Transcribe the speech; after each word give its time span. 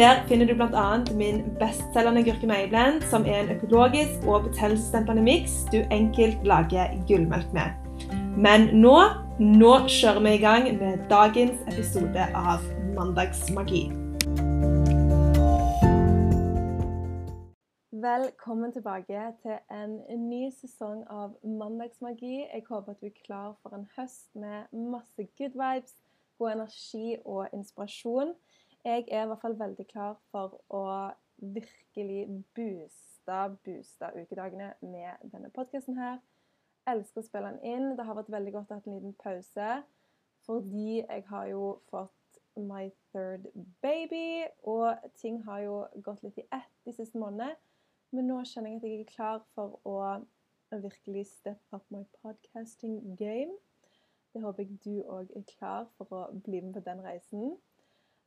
Der 0.00 0.24
finner 0.28 0.46
du 0.46 0.54
bl.a. 0.54 0.98
min 1.14 1.56
bestselgende 1.58 2.24
gurkemeieblend, 2.24 3.02
som 3.10 3.24
er 3.26 3.40
en 3.40 3.50
økologisk 3.56 4.22
og 4.26 4.46
betennelsesdempende 4.46 5.22
miks 5.22 5.52
du 5.72 5.76
enkelt 5.92 6.46
lager 6.48 6.94
gullmelk 7.08 7.52
med. 7.52 7.68
Men 8.46 8.64
nå, 8.80 8.94
nå 9.38 9.72
kjører 9.96 10.22
vi 10.24 10.32
i 10.38 10.40
gang 10.40 10.70
med 10.78 11.04
dagens 11.10 11.60
episode 11.68 12.24
av 12.34 12.64
Mandagsmagi. 12.96 13.82
Velkommen 18.08 18.72
tilbake 18.72 19.26
til 19.42 19.58
en 19.82 19.98
ny 20.30 20.46
sesong 20.62 21.04
av 21.10 21.36
Mandagsmagi. 21.44 22.46
Jeg 22.54 22.64
håper 22.70 22.96
at 22.96 23.04
du 23.04 23.12
er 23.12 23.18
klar 23.26 23.52
for 23.60 23.76
en 23.76 23.84
høst 23.98 24.32
med 24.32 24.64
masse 24.72 25.28
good 25.36 25.60
vibes, 25.60 25.92
god 26.38 26.56
energi 26.56 27.16
og 27.24 27.52
inspirasjon. 27.52 28.32
Jeg 28.84 29.04
er 29.10 29.22
i 29.22 29.26
hvert 29.26 29.40
fall 29.40 29.58
veldig 29.60 29.84
klar 29.90 30.14
for 30.32 30.54
å 30.72 30.84
virkelig 31.36 32.22
booste, 32.56 33.40
booste 33.64 34.08
ukedagene 34.16 34.70
med 34.80 35.26
denne 35.32 35.50
podkasten 35.52 35.98
her. 36.00 36.16
Elsker 36.88 37.20
å 37.20 37.26
spille 37.26 37.50
den 37.52 37.60
inn. 37.74 37.90
Det 37.98 38.06
har 38.08 38.16
vært 38.16 38.32
veldig 38.32 38.54
godt 38.56 38.72
å 38.72 38.78
ha 38.78 38.84
en 38.86 38.96
liten 38.96 39.16
pause. 39.20 39.68
Fordi 40.48 41.02
jeg 41.02 41.26
har 41.28 41.46
jo 41.52 41.64
fått 41.90 42.40
my 42.56 42.88
third 43.12 43.46
baby, 43.84 44.48
og 44.64 44.96
ting 45.20 45.42
har 45.44 45.60
jo 45.66 45.76
gått 46.02 46.24
litt 46.24 46.40
i 46.40 46.48
ett 46.48 46.72
de 46.88 46.96
siste 46.96 47.20
månedene. 47.20 47.56
Men 48.16 48.32
nå 48.32 48.40
kjenner 48.48 48.72
jeg 48.72 48.80
at 48.80 48.88
jeg 48.88 49.00
er 49.04 49.12
klar 49.12 49.42
for 49.54 49.76
å 49.86 49.98
virkelig 50.72 51.26
step 51.26 51.60
up 51.76 51.84
my 51.90 52.06
podcasting 52.22 53.16
game. 53.20 53.52
Det 54.32 54.42
håper 54.42 54.64
jeg 54.64 54.80
du 54.84 55.02
òg 55.10 55.30
er 55.36 55.44
klar 55.58 55.90
for 55.98 56.16
å 56.16 56.28
bli 56.32 56.62
med 56.64 56.78
på 56.78 56.82
den 56.86 57.04
reisen. 57.04 57.58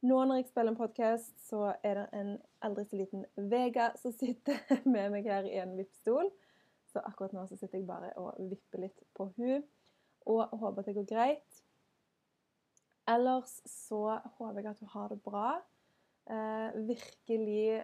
Nå 0.04 0.18
når 0.28 0.42
jeg 0.42 0.50
spiller 0.50 0.74
en 0.74 0.76
podkast, 0.76 1.32
så 1.48 1.76
er 1.80 1.94
det 1.96 2.08
en 2.20 2.34
aldri 2.68 2.84
så 2.84 2.98
liten 3.00 3.22
Vega 3.38 3.86
som 4.02 4.12
sitter 4.12 4.60
med 4.94 5.14
meg 5.14 5.30
her 5.32 5.48
i 5.48 5.62
en 5.62 5.78
vippstol. 5.78 6.28
Så 6.92 7.00
akkurat 7.08 7.32
nå 7.32 7.46
så 7.48 7.56
sitter 7.56 7.80
jeg 7.80 7.88
bare 7.88 8.10
og 8.20 8.36
vipper 8.52 8.84
litt 8.84 9.00
på 9.16 9.30
hun 9.38 9.64
og 10.28 10.58
håper 10.60 10.84
at 10.84 10.90
det 10.90 10.98
går 10.98 11.08
greit. 11.08 11.64
Ellers 13.16 13.56
så 13.64 14.18
håper 14.36 14.60
jeg 14.60 14.74
at 14.74 14.84
hun 14.84 14.92
har 14.92 15.08
det 15.14 15.22
bra. 15.24 15.48
Eh, 16.28 16.76
virkelig 16.92 17.84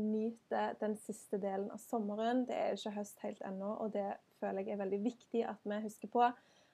nyte 0.00 0.66
den 0.80 0.96
siste 1.04 1.36
delen 1.44 1.68
av 1.76 1.84
sommeren. 1.84 2.46
Det 2.48 2.56
er 2.56 2.76
ikke 2.76 2.96
høst 2.96 3.20
helt 3.26 3.44
ennå, 3.44 3.74
og 3.84 3.92
det 3.92 4.14
føler 4.40 4.64
jeg 4.64 4.78
er 4.78 4.84
veldig 4.86 5.04
viktig 5.04 5.44
at 5.44 5.60
vi 5.68 5.84
husker 5.84 6.08
på. 6.08 6.24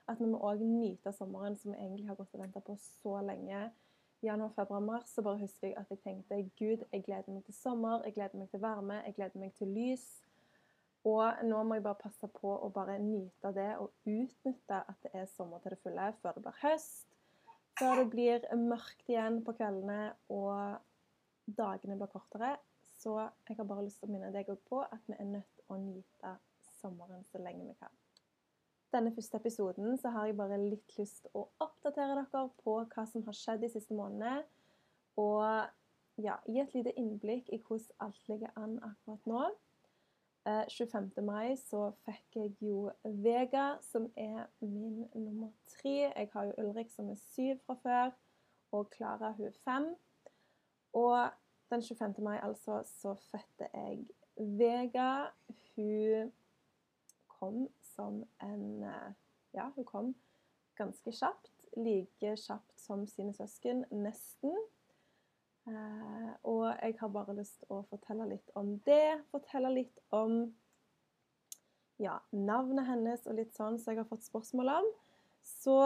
At 0.07 0.23
vi 0.23 0.31
må 0.31 0.39
òg 0.47 0.63
nyte 0.63 1.11
sommeren, 1.11 1.59
som 1.59 1.73
vi 1.73 1.81
egentlig 1.81 2.07
har 2.07 2.15
gått 2.15 2.39
og 2.39 2.45
venta 2.45 2.63
på 2.63 2.79
så 2.79 3.19
lenge 3.19 3.65
januar, 4.25 4.51
februar, 4.55 4.83
mars, 4.83 5.09
så 5.13 5.23
bare 5.25 5.41
husker 5.41 5.69
jeg 5.69 5.77
at 5.79 5.91
jeg 5.93 6.01
tenkte 6.03 6.39
Gud, 6.59 6.85
jeg 6.91 7.03
gleder 7.05 7.33
meg 7.33 7.43
til 7.47 7.57
sommer, 7.57 8.03
jeg 8.05 8.15
gleder 8.17 8.39
meg 8.39 8.49
til 8.51 8.61
varme, 8.63 9.01
jeg 9.05 9.15
gleder 9.17 9.41
meg 9.41 9.53
til 9.57 9.71
lys. 9.75 10.05
Og 11.05 11.43
nå 11.45 11.61
må 11.63 11.77
jeg 11.77 11.85
bare 11.85 12.01
passe 12.01 12.27
på 12.33 12.53
å 12.65 12.69
bare 12.73 12.97
nyte 13.01 13.51
det 13.53 13.71
og 13.77 13.91
utnytte 14.09 14.79
at 14.81 15.03
det 15.05 15.11
er 15.13 15.27
sommer 15.29 15.61
til 15.61 15.75
det 15.75 15.81
fulle 15.83 16.07
før 16.21 16.37
det 16.37 16.45
blir 16.47 16.61
høst. 16.63 17.11
Før 17.77 18.01
det 18.01 18.07
blir 18.13 18.47
mørkt 18.57 19.11
igjen 19.11 19.41
på 19.45 19.53
kveldene 19.57 20.15
og 20.33 20.79
dagene 21.59 21.99
blir 21.99 22.09
kortere. 22.09 22.55
Så 22.97 23.19
jeg 23.19 23.59
har 23.59 23.69
bare 23.69 23.85
lyst 23.85 24.01
til 24.01 24.09
å 24.09 24.15
minne 24.15 24.33
deg 24.33 24.49
på 24.69 24.81
at 24.81 25.05
vi 25.05 25.19
er 25.19 25.29
nødt 25.29 25.51
til 25.59 25.69
å 25.75 25.77
nyte 25.83 26.37
sommeren 26.79 27.27
så 27.29 27.43
lenge 27.43 27.67
vi 27.67 27.77
kan 27.77 28.04
denne 28.95 29.11
første 29.15 29.37
episoden 29.37 29.97
så 29.99 30.11
har 30.15 30.29
jeg 30.29 30.37
bare 30.39 30.59
litt 30.61 30.95
lyst 30.99 31.27
å 31.35 31.45
oppdatere 31.63 32.15
dere 32.15 32.45
på 32.63 32.77
hva 32.79 33.05
som 33.09 33.25
har 33.27 33.35
skjedd 33.35 33.65
de 33.65 33.71
siste 33.73 33.95
månedene. 33.97 34.45
Og 35.19 35.43
ja, 36.23 36.37
gi 36.47 36.61
et 36.63 36.75
lite 36.75 36.95
innblikk 36.99 37.51
i 37.51 37.59
hvordan 37.59 38.07
alt 38.07 38.27
ligger 38.31 38.51
an 38.59 38.77
akkurat 38.83 39.29
nå. 39.31 39.45
Eh, 40.45 40.65
25. 40.69 41.09
mai 41.25 41.55
så 41.57 41.87
fikk 42.05 42.37
jeg 42.37 42.51
jo 42.61 42.91
Vega, 43.03 43.79
som 43.81 44.05
er 44.15 44.45
min 44.61 45.07
nummer 45.13 45.49
tre. 45.73 46.11
Jeg 46.11 46.29
har 46.33 46.51
jo 46.51 46.53
Ulrik 46.63 46.91
som 46.93 47.09
er 47.09 47.19
syv 47.33 47.57
fra 47.65 47.75
før, 47.81 48.13
og 48.71 48.89
Klara 48.93 49.31
hun 49.37 49.49
er 49.49 49.57
fem. 49.65 49.89
Og 50.93 51.31
den 51.73 51.81
25. 51.81 52.23
mai 52.23 52.37
altså 52.37 52.83
så 52.85 53.15
fødte 53.31 53.69
jeg 53.73 54.05
Vega. 54.37 55.25
Hun 55.75 56.31
kom 57.27 57.67
som 57.95 58.23
en 58.43 58.83
eh, 58.83 59.11
Ja, 59.55 59.69
hun 59.75 59.85
kom 59.87 60.13
ganske 60.75 61.11
kjapt. 61.15 61.51
Like 61.75 62.35
kjapt 62.35 62.79
som 62.79 63.05
sine 63.07 63.33
søsken, 63.33 63.85
nesten. 63.91 64.55
Eh, 65.67 66.31
og 66.43 66.67
jeg 66.81 66.97
har 66.99 67.09
bare 67.09 67.35
lyst 67.39 67.57
til 67.61 67.71
å 67.73 67.85
fortelle 67.89 68.27
litt 68.29 68.51
om 68.59 68.75
det. 68.85 69.23
Fortelle 69.31 69.71
litt 69.73 70.03
om 70.13 70.43
ja, 71.97 72.19
navnet 72.35 72.85
hennes 72.89 73.25
og 73.25 73.39
litt 73.39 73.55
sånn 73.55 73.79
som 73.79 73.85
så 73.87 73.95
jeg 73.95 74.03
har 74.03 74.11
fått 74.11 74.27
spørsmål 74.27 74.73
om. 74.75 74.91
Så 75.45 75.79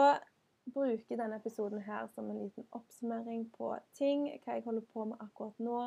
bruker 0.74 1.18
denne 1.18 1.38
episoden 1.40 1.82
her 1.86 2.06
som 2.14 2.28
en 2.30 2.42
liten 2.42 2.66
oppsummering 2.76 3.46
på 3.56 3.72
ting. 3.96 4.28
Hva 4.44 4.58
jeg 4.58 4.66
holder 4.66 4.86
på 4.92 5.06
med 5.10 5.22
akkurat 5.24 5.58
nå. 5.62 5.80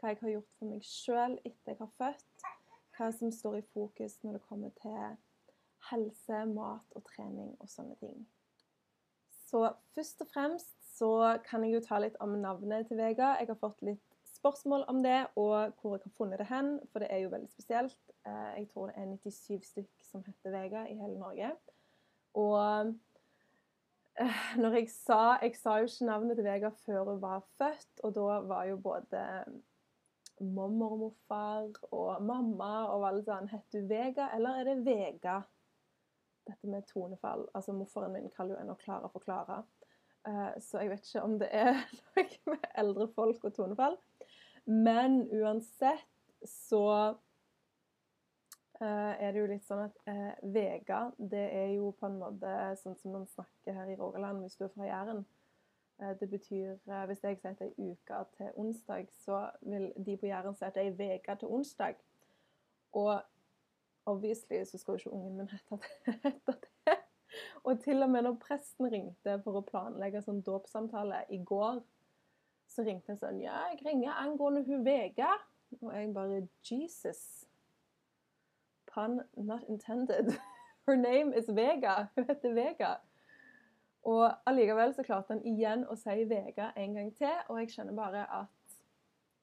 Hva 0.00 0.12
jeg 0.12 0.22
har 0.22 0.34
gjort 0.36 0.54
for 0.58 0.70
meg 0.70 0.86
sjøl 0.86 1.36
etter 1.42 1.74
jeg 1.74 1.80
har 1.82 1.92
født. 1.98 2.46
Hva 2.96 3.10
som 3.16 3.32
står 3.34 3.60
i 3.60 3.68
fokus 3.72 4.18
når 4.22 4.38
det 4.38 4.46
kommer 4.48 4.74
til 4.82 5.18
helse, 5.90 6.44
mat 6.52 6.96
og 6.96 7.04
trening 7.08 7.52
og 7.60 7.70
sånne 7.70 7.96
ting. 8.00 8.22
Så 9.52 9.66
først 9.96 10.22
og 10.24 10.30
fremst 10.32 10.72
så 10.96 11.38
kan 11.44 11.64
jeg 11.64 11.76
jo 11.76 11.84
ta 11.84 11.98
litt 12.00 12.16
om 12.24 12.38
navnet 12.40 12.88
til 12.88 13.00
Vega. 13.00 13.34
Jeg 13.40 13.50
har 13.50 13.60
fått 13.60 13.82
litt 13.84 14.02
spørsmål 14.32 14.84
om 14.88 15.02
det, 15.04 15.26
og 15.36 15.74
hvor 15.80 15.96
jeg 15.96 16.06
har 16.06 16.16
funnet 16.16 16.40
det 16.40 16.48
hen, 16.48 16.74
for 16.92 17.04
det 17.04 17.10
er 17.12 17.24
jo 17.24 17.32
veldig 17.32 17.50
spesielt. 17.50 18.00
Eh, 18.26 18.52
jeg 18.58 18.68
tror 18.72 18.90
det 18.90 18.96
er 18.96 19.10
97 19.12 19.68
stykk 19.70 20.06
som 20.08 20.24
heter 20.26 20.54
Vega 20.54 20.84
i 20.88 20.96
hele 20.98 21.18
Norge. 21.20 21.52
Og 22.40 22.56
eh, 24.20 24.40
når 24.62 24.78
jeg 24.78 24.88
sa 24.92 25.38
Jeg 25.42 25.56
sa 25.56 25.78
jo 25.80 25.88
ikke 25.88 26.08
navnet 26.08 26.36
til 26.36 26.48
Vega 26.48 26.72
før 26.84 27.12
hun 27.12 27.22
var 27.22 27.44
født, 27.58 27.92
og 28.04 28.14
da 28.16 28.40
var 28.48 28.64
jo 28.70 28.76
både 28.76 29.24
mormor 30.40 30.92
og 30.96 30.98
morfar 30.98 31.68
og 31.92 32.22
mamma 32.24 32.72
og 32.90 33.06
alle 33.08 33.24
sånn 33.26 33.50
Heter 33.52 33.84
du 33.84 33.90
Vega, 33.90 34.30
eller 34.36 34.60
er 34.60 34.70
det 34.70 34.78
Vega? 34.86 35.42
Dette 36.46 36.68
med 36.68 36.86
tonefall. 36.90 37.46
Altså 37.54 37.74
Morfaren 37.76 38.12
min 38.12 38.30
kaller 38.36 38.56
jo 38.56 38.62
en 38.62 38.74
å 38.74 38.78
klare 38.80 39.08
å 39.08 39.64
Uh, 40.28 40.54
så 40.62 40.78
jeg 40.78 40.92
vet 40.92 41.08
ikke 41.08 41.24
om 41.26 41.32
det 41.40 41.48
er 41.50 41.74
noe 42.14 42.54
med 42.54 42.66
eldre 42.78 43.08
folk 43.16 43.44
og 43.48 43.54
tonefall. 43.56 43.96
Men 44.70 45.24
uansett 45.34 46.06
så 46.46 46.84
uh, 48.78 49.12
er 49.18 49.32
det 49.32 49.40
jo 49.40 49.48
litt 49.50 49.66
sånn 49.66 49.82
at 49.88 49.98
uh, 50.06 50.34
Vega, 50.54 51.08
det 51.18 51.46
er 51.58 51.72
jo 51.74 51.90
på 51.98 52.06
en 52.06 52.20
måte 52.22 52.54
sånn 52.78 52.98
som 53.00 53.16
man 53.18 53.26
snakker 53.34 53.74
her 53.80 53.90
i 53.90 53.98
Rogaland 53.98 54.44
hvis 54.44 54.58
du 54.60 54.68
er 54.68 54.74
fra 54.76 54.90
Jæren. 54.90 55.24
Det 56.18 56.26
betyr 56.26 56.80
Hvis 57.06 57.20
jeg 57.22 57.36
sier 57.38 57.52
at 57.52 57.60
det 57.60 57.68
er 57.68 57.92
uka 57.92 58.24
til 58.34 58.48
onsdag, 58.58 59.04
så 59.22 59.44
vil 59.60 59.84
de 59.94 60.16
på 60.18 60.26
Jæren 60.26 60.56
si 60.58 60.64
at 60.66 60.74
det 60.74 60.86
er 60.88 61.12
ei 61.14 61.36
til 61.38 61.52
onsdag. 61.52 62.00
Og 62.98 63.20
obviously 64.06 64.64
så 64.64 64.78
skal 64.78 64.92
jo 64.92 64.98
ikke 64.98 65.10
ungen 65.10 65.36
min 65.36 65.48
hete 66.06 66.56
det. 66.86 66.98
Og 67.64 67.80
til 67.80 68.02
og 68.02 68.10
med 68.10 68.22
når 68.22 68.36
presten 68.42 68.90
ringte 68.92 69.38
for 69.44 69.56
å 69.56 69.64
planlegge 69.64 70.22
sånn 70.24 70.42
dåpssamtale 70.44 71.22
i 71.32 71.38
går, 71.46 71.80
så 72.68 72.84
ringte 72.84 73.12
han 73.12 73.20
sånn 73.20 73.40
Ja, 73.40 73.62
jeg 73.72 73.80
ringer 73.86 74.18
angående 74.20 74.64
hun 74.66 74.84
Vega. 74.84 75.30
Og 75.80 75.92
jeg 75.94 76.12
bare 76.12 76.42
Jesus. 76.68 77.46
Pun 78.92 79.22
not 79.36 79.64
intended. 79.68 80.34
Her 80.86 80.96
name 80.96 81.32
is 81.38 81.48
Vega. 81.48 82.08
Hun 82.16 82.28
heter 82.28 82.54
Vega. 82.56 82.96
Og 84.02 84.26
allikevel 84.46 84.94
så 84.96 85.04
klarte 85.06 85.36
han 85.36 85.44
igjen 85.46 85.86
å 85.86 85.96
si 85.96 86.24
Vega 86.28 86.72
en 86.76 86.96
gang 86.98 87.12
til, 87.14 87.36
og 87.48 87.60
jeg 87.60 87.70
skjønner 87.70 87.94
bare 87.94 88.24
at 88.34 88.78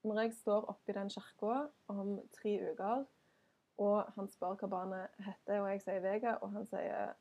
når 0.03 0.19
jeg 0.21 0.33
står 0.35 0.67
oppi 0.71 0.95
den 0.95 1.09
kirka 1.11 1.61
om 1.91 2.17
tre 2.35 2.57
uker 2.71 3.05
og 3.79 4.11
han 4.15 4.27
spør 4.27 4.57
hva 4.59 4.69
barnet 4.71 5.23
heter, 5.23 5.61
og 5.61 5.69
jeg 5.71 5.81
sier 5.85 6.03
Vega, 6.03 6.35
og 6.43 6.51
han 6.55 6.67
sier 6.67 7.13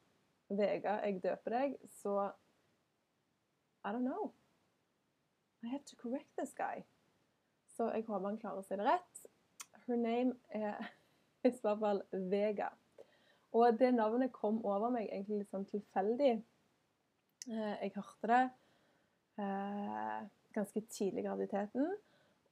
Vega, 0.48 0.98
jeg 1.04 1.20
døper 1.22 1.54
deg, 1.54 1.76
så 2.00 2.30
I 3.86 3.92
don't 3.94 4.06
know. 4.06 4.32
I 5.62 5.68
have 5.68 5.84
to 5.86 5.96
correct 5.96 6.30
this 6.38 6.54
guy. 6.54 6.82
Så 7.76 7.90
jeg 7.94 8.04
håper 8.08 8.26
han 8.26 8.40
klarer 8.40 8.62
å 8.62 8.66
si 8.66 8.76
det 8.78 8.86
rett. 8.86 9.26
Her 9.86 10.00
name 10.00 10.34
er 10.50 10.90
i 11.46 11.52
hvert 11.52 11.82
fall 11.82 12.02
Vega. 12.32 12.72
Og 13.56 13.78
det 13.78 13.92
navnet 13.94 14.34
kom 14.34 14.58
over 14.66 14.90
meg 14.92 15.08
egentlig 15.08 15.42
litt 15.42 15.54
sånn 15.54 15.68
tilfeldig. 15.70 16.34
Eh, 17.48 17.74
jeg 17.84 17.94
hørte 17.94 18.28
det 18.32 18.42
eh, 19.40 20.26
ganske 20.58 20.82
tidlig 20.90 21.22
i 21.22 21.26
graviditeten 21.28 21.88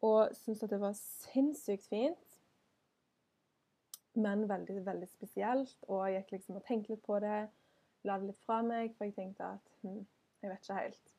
og 0.07 0.33
syntes 0.37 0.63
at 0.65 0.73
det 0.73 0.81
var 0.81 0.97
sinnssykt 0.97 1.89
fint. 1.91 2.26
Men 4.17 4.47
veldig, 4.49 4.79
veldig 4.87 5.09
spesielt. 5.11 5.77
Og 5.89 6.07
jeg 6.09 6.23
gikk 6.23 6.37
liksom 6.37 6.61
og 6.61 6.65
tenkte 6.69 6.95
litt 6.95 7.05
på 7.05 7.19
det. 7.23 7.41
La 8.09 8.17
det 8.21 8.31
litt 8.31 8.47
fra 8.47 8.63
meg, 8.65 8.95
for 8.97 9.09
jeg 9.09 9.17
tenkte 9.17 9.51
at 9.57 9.75
hm, 9.83 10.05
jeg 10.43 10.51
vet 10.51 10.65
ikke 10.65 10.81
helt. 10.81 11.15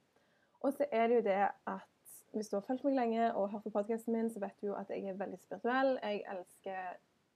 Og 0.66 0.74
så 0.74 0.88
er 0.92 1.08
det 1.08 1.20
jo 1.20 1.26
det 1.28 1.42
at 1.70 1.94
hvis 2.34 2.50
du 2.50 2.56
har 2.56 2.66
fulgt 2.66 2.84
meg 2.84 2.96
lenge 2.98 3.34
og 3.34 3.50
hørt 3.52 3.64
på 3.64 3.74
podkasten 3.76 4.14
min, 4.14 4.30
så 4.30 4.40
vet 4.40 4.62
du 4.62 4.68
jo 4.68 4.78
at 4.78 4.90
jeg 4.90 5.06
er 5.06 5.20
veldig 5.20 5.40
spirituell. 5.40 6.00
Jeg 6.04 6.24
elsker 6.32 6.80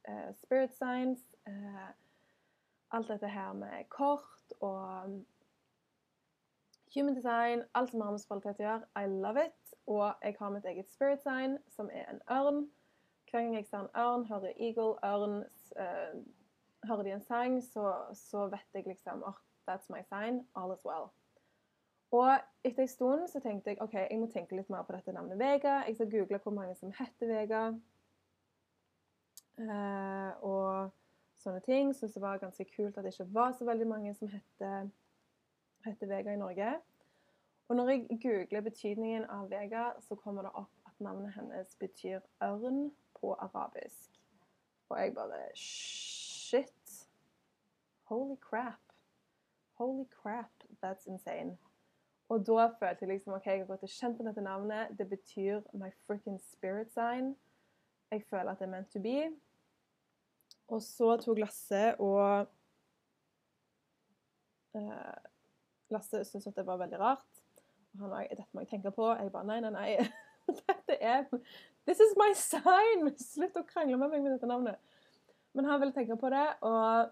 eh, 0.10 0.32
spirit 0.44 0.74
science. 0.76 1.24
Eh, 1.48 1.92
alt 2.92 3.08
dette 3.08 3.28
her 3.28 3.54
med 3.54 3.90
kort 3.90 4.54
og 4.60 5.22
human 6.96 7.16
design. 7.16 7.64
Alt 7.74 7.92
som 7.92 8.02
har 8.02 8.12
med 8.12 8.20
spiritualitet 8.20 8.66
å 8.66 8.70
gjøre. 8.70 8.90
I 9.04 9.08
love 9.08 9.46
it. 9.46 9.74
Og 9.88 10.14
jeg 10.24 10.36
har 10.40 10.50
mitt 10.50 10.66
eget 10.66 10.92
spirit 10.92 11.24
sign, 11.24 11.58
som 11.76 11.90
er 11.94 12.10
en 12.12 12.22
ørn. 12.32 12.66
Hver 13.32 13.42
gang 13.42 13.56
jeg 13.56 13.66
ser 13.66 13.80
en 13.80 13.94
ørn, 13.96 14.26
hører 14.28 14.54
eagle, 14.60 14.96
ørn, 15.08 15.44
uh, 15.80 16.22
hører 16.88 17.04
de 17.04 17.12
en 17.12 17.22
sang, 17.22 17.64
så, 17.64 17.94
så, 18.14 18.48
vet 18.52 18.74
jeg 18.74 18.88
liksom 18.88 19.24
oh, 19.24 19.40
That's 19.70 19.88
my 19.90 20.02
sign. 20.04 20.42
All 20.56 20.74
is 20.74 20.86
well. 20.86 21.12
Og 22.12 22.38
etter 22.64 22.82
en 22.82 22.88
stund 22.88 23.28
så 23.28 23.40
tenkte 23.40 23.70
jeg 23.70 23.82
ok, 23.82 23.94
jeg 23.94 24.20
må 24.20 24.28
tenke 24.28 24.56
litt 24.56 24.70
mer 24.70 24.84
på 24.84 24.96
dette 24.98 25.14
navnet 25.16 25.40
Vega. 25.40 25.78
Jeg 25.88 25.96
skal 25.96 26.12
google 26.12 26.40
hvor 26.44 26.52
mange 26.52 26.76
som 26.76 26.92
heter 26.98 27.30
Vega. 27.30 27.62
Uh, 29.62 30.32
og 30.44 30.92
sånne 31.40 31.62
ting. 31.64 31.94
Syns 31.96 32.18
det 32.18 32.24
var 32.24 32.42
ganske 32.42 32.66
kult 32.76 32.98
at 32.98 33.06
det 33.06 33.14
ikke 33.14 33.30
var 33.34 33.54
så 33.56 33.68
veldig 33.70 33.88
mange 33.88 34.16
som 34.18 34.28
heter, 34.34 34.90
heter 35.86 36.12
Vega 36.12 36.34
i 36.34 36.42
Norge. 36.42 36.74
Og 37.70 37.76
når 37.80 37.94
jeg 37.94 38.20
googler 38.26 38.62
betydningen 38.66 39.30
av 39.32 39.48
Vega, 39.54 39.92
så 40.04 40.18
kommer 40.20 40.44
det 40.44 40.52
opp 40.60 40.90
at 40.90 41.00
navnet 41.00 41.32
hennes 41.38 41.78
betyr 41.80 42.20
ørn 42.44 42.90
på 43.22 43.34
arabisk. 43.34 44.22
Og 44.90 45.00
jeg 45.00 45.14
bare 45.16 45.56
Shit. 45.56 47.08
Holy 48.04 48.36
crap. 48.42 48.82
Holy 49.74 50.06
crap. 50.22 50.52
That's 50.84 51.08
insane. 51.08 51.58
Og 52.30 52.48
da 52.48 52.68
følte 52.80 52.98
jeg 53.02 53.08
liksom 53.08 53.34
OK, 53.34 53.46
jeg 53.46 53.60
har 53.60 53.66
gått 53.68 53.84
og 53.84 53.90
kjent 53.92 54.18
på 54.18 54.24
dette 54.24 54.42
navnet. 54.42 54.92
Det 54.98 55.10
betyr 55.10 55.62
my 55.74 55.90
frikken 56.08 56.40
spirit 56.40 56.94
sign. 56.94 57.36
Jeg 58.12 58.24
føler 58.30 58.52
at 58.52 58.60
det 58.60 58.68
er 58.68 58.72
meant 58.72 58.92
to 58.92 59.00
be. 59.04 59.32
Og 60.68 60.82
så 60.82 61.18
tok 61.18 61.38
Lasse 61.38 61.96
og 62.00 62.48
uh, 64.74 65.24
Lasse 65.92 66.24
syntes 66.24 66.48
at 66.48 66.56
det 66.56 66.66
var 66.68 66.78
veldig 66.78 67.00
rart. 67.00 67.44
Og 67.94 68.00
han 68.00 68.10
var 68.10 68.28
dette 68.30 68.48
må 68.52 68.64
jeg 68.64 68.72
tenke 68.76 68.92
på. 68.96 69.12
Jeg 69.12 69.32
bare 69.32 69.48
nei, 69.48 69.60
nei, 69.60 69.72
nei. 69.72 69.98
dette 70.68 71.00
er 71.00 71.26
This 71.86 72.00
is 72.00 72.14
my 72.18 72.32
sign! 72.38 73.10
Slutt 73.32 73.58
å 73.58 73.66
krangle 73.68 73.98
med 73.98 74.14
meg 74.14 74.26
med 74.26 74.36
dette 74.36 74.50
navnet. 74.50 74.78
Men 75.58 75.68
han 75.68 75.82
ville 75.82 75.96
tenke 75.96 76.16
på 76.20 76.30
det, 76.32 76.46
og 76.64 77.10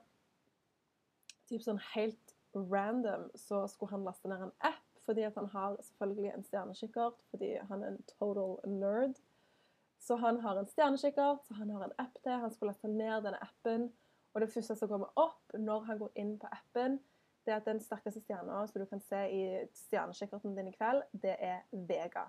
typ 1.49 1.63
sånn 1.65 1.81
helt 1.93 2.35
random 2.53 3.27
så 3.37 3.65
skulle 3.69 3.97
han 3.97 4.05
laste 4.07 4.29
ned 4.29 4.45
en 4.45 4.55
app 4.65 4.85
fordi 5.09 5.23
at 5.25 5.37
han 5.39 5.47
har 5.49 5.73
selvfølgelig 5.81 6.31
en 6.35 6.43
stjernekikkert, 6.45 7.15
fordi 7.31 7.47
han 7.65 7.81
er 7.81 7.95
en 7.95 8.03
total 8.11 8.59
nerd. 8.69 9.15
Så 9.97 10.19
han 10.21 10.37
har 10.43 10.59
en 10.59 10.67
stjernekikkert, 10.69 11.47
så 11.47 11.53
han 11.57 11.71
har 11.73 11.87
en 11.87 11.95
app 11.97 12.19
til. 12.21 12.35
Han 12.43 12.51
skulle 12.53 12.75
laste 12.75 12.91
ned 12.91 13.23
denne 13.25 13.39
appen. 13.41 13.87
Og 14.33 14.43
det 14.43 14.51
første 14.53 14.75
som 14.77 14.91
kommer 14.91 15.09
opp 15.17 15.55
når 15.57 15.87
han 15.87 15.97
går 16.03 16.11
inn 16.21 16.35
på 16.37 16.51
appen, 16.53 16.99
det 17.45 17.55
er 17.55 17.57
at 17.57 17.65
den 17.65 17.81
sterkeste 17.81 18.21
stjerna 18.21 18.61
som 18.69 18.83
du 18.83 18.85
kan 18.85 19.01
se 19.01 19.23
i 19.33 19.41
stjernekikkerten 19.73 20.53
din 20.53 20.69
i 20.69 20.75
kveld, 20.77 21.01
det 21.23 21.33
er 21.39 21.65
Vega. 21.71 22.27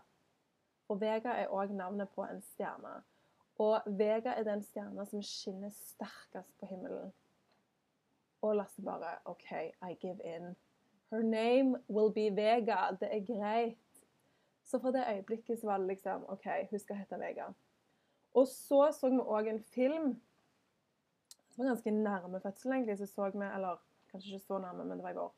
Og 0.90 0.98
Vega 1.00 1.36
er 1.38 1.52
òg 1.54 1.70
navnet 1.76 2.10
på 2.14 2.24
en 2.26 2.40
stjerne. 2.42 2.96
Og 3.62 3.84
Vega 3.86 4.34
er 4.34 4.46
den 4.48 4.62
stjerna 4.66 5.04
som 5.06 5.22
skinner 5.22 5.70
sterkest 5.76 6.50
på 6.58 6.66
himmelen. 6.66 7.12
Og 8.42 8.56
Lasse 8.56 8.82
bare 8.82 9.18
OK, 9.30 9.52
I 9.52 9.94
give 10.00 10.18
in. 10.24 10.56
Her 11.12 11.22
name 11.22 11.78
will 11.88 12.10
be 12.14 12.30
Vega. 12.34 12.90
Det 13.00 13.10
er 13.12 13.26
greit. 13.26 13.78
Så 14.64 14.78
fra 14.78 14.90
det 14.94 15.04
øyeblikket 15.12 15.60
så 15.60 15.66
var 15.66 15.78
det 15.78 15.86
liksom 15.86 16.24
OK, 16.28 16.46
hun 16.70 16.78
skal 16.78 16.96
hete 16.96 17.20
Vega. 17.20 17.50
Og 18.34 18.48
så 18.48 18.92
så 18.92 19.10
vi 19.10 19.18
òg 19.18 19.50
en 19.50 19.62
film 19.62 20.12
som 21.50 21.64
var 21.64 21.70
ganske 21.74 21.90
nærme 21.90 22.40
fødselen, 22.40 22.74
egentlig. 22.74 22.98
Så 22.98 23.06
så 23.06 23.30
vi, 23.30 23.38
eller 23.38 23.76
kanskje 24.10 24.34
ikke 24.34 24.46
så 24.46 24.58
nærme, 24.58 24.84
men 24.84 24.98
det 24.98 25.04
var 25.04 25.10
i 25.10 25.18
går. 25.18 25.32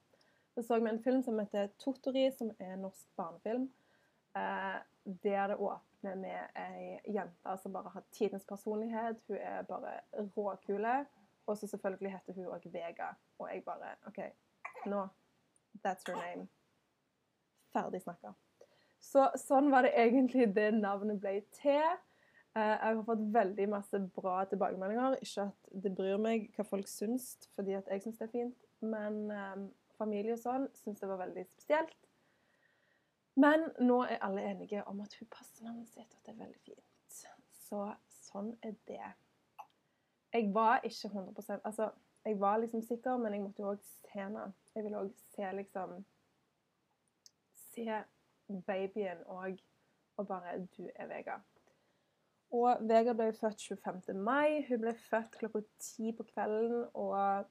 Så 0.55 0.63
så 0.63 0.79
vi 0.79 0.91
en 0.91 1.03
film 1.03 1.23
som 1.23 1.39
heter 1.39 1.69
Totori, 1.79 2.31
som 2.39 2.51
er 2.59 2.75
en 2.75 2.79
norsk 2.79 3.07
barnefilm. 3.17 3.71
Eh, 4.37 4.79
der 5.23 5.47
det 5.47 5.57
åpner 5.57 6.15
med 6.15 6.59
ei 6.59 7.01
jente 7.15 7.57
som 7.59 7.73
bare 7.73 7.91
har 7.95 8.05
tidens 8.13 8.47
personlighet. 8.49 9.19
Hun 9.29 9.37
er 9.37 9.63
bare 9.63 10.01
råkule. 10.37 11.05
Og 11.47 11.59
så 11.59 11.67
selvfølgelig 11.67 12.13
heter 12.13 12.33
hun 12.39 12.47
òg 12.55 12.69
Vega. 12.73 13.13
Og 13.39 13.49
jeg 13.51 13.65
bare 13.65 13.97
OK, 14.07 14.21
nå 14.87 15.09
That's 15.85 16.05
her 16.07 16.17
name. 16.17 16.49
Ferdig 17.73 18.03
snakka. 18.03 18.35
Så 19.01 19.27
sånn 19.41 19.71
var 19.73 19.87
det 19.87 19.95
egentlig 19.99 20.51
det 20.55 20.69
navnet 20.77 21.21
ble 21.21 21.41
til. 21.57 21.87
Eh, 22.53 22.75
jeg 22.77 22.97
har 22.99 23.03
fått 23.07 23.25
veldig 23.35 23.69
masse 23.73 24.01
bra 24.15 24.43
tilbakemeldinger. 24.51 25.17
Ikke 25.25 25.49
at 25.49 25.73
det 25.85 25.95
bryr 25.97 26.21
meg 26.21 26.51
hva 26.57 26.67
folk 26.69 26.91
syns, 26.91 27.33
fordi 27.57 27.75
at 27.79 27.89
jeg 27.91 28.05
syns 28.05 28.21
det 28.21 28.29
er 28.29 28.35
fint. 28.37 28.69
Men 28.85 29.19
um, 29.33 29.67
familie 29.99 30.37
og 30.37 30.43
sånn 30.43 30.69
syns 30.77 31.01
det 31.01 31.09
var 31.11 31.23
veldig 31.25 31.47
spesielt. 31.49 31.97
Men 33.35 33.69
nå 33.81 34.03
er 34.05 34.21
alle 34.21 34.45
enige 34.51 34.85
om 34.89 35.01
at 35.01 35.15
hun 35.19 35.29
passer 35.33 35.65
navnet 35.65 35.89
sitt, 35.89 36.15
og 36.15 36.27
det 36.27 36.33
er 36.35 36.41
veldig 36.45 36.61
fint. 36.65 37.21
Så 37.69 37.85
sånn 38.27 38.51
er 38.63 38.75
det. 38.89 39.13
Jeg 40.33 40.49
var 40.55 40.85
ikke 40.85 41.09
100% 41.09 41.61
Altså, 41.65 41.91
jeg 42.25 42.41
var 42.41 42.57
liksom 42.61 42.83
sikker, 42.83 43.17
men 43.17 43.35
jeg 43.35 43.43
måtte 43.43 43.63
jo 43.63 43.71
òg 43.73 43.81
se 43.85 44.13
henne. 44.13 44.53
Jeg 44.75 44.85
ville 44.85 45.01
òg 45.01 45.15
se 45.35 45.53
liksom 45.57 46.03
Se 47.73 48.03
babyen 48.67 49.23
òg, 49.33 49.57
og 50.17 50.27
bare 50.29 50.59
Du 50.77 50.85
er 50.95 51.07
Vega. 51.09 51.39
Og 52.53 52.83
Vega 52.89 53.15
ble 53.17 53.33
født 53.33 53.63
25. 53.65 54.19
mai. 54.21 54.67
Hun 54.69 54.81
ble 54.81 54.93
født 55.09 55.39
klokka 55.39 55.63
ti 55.81 56.13
på 56.13 56.27
kvelden. 56.35 56.85
og 56.95 57.47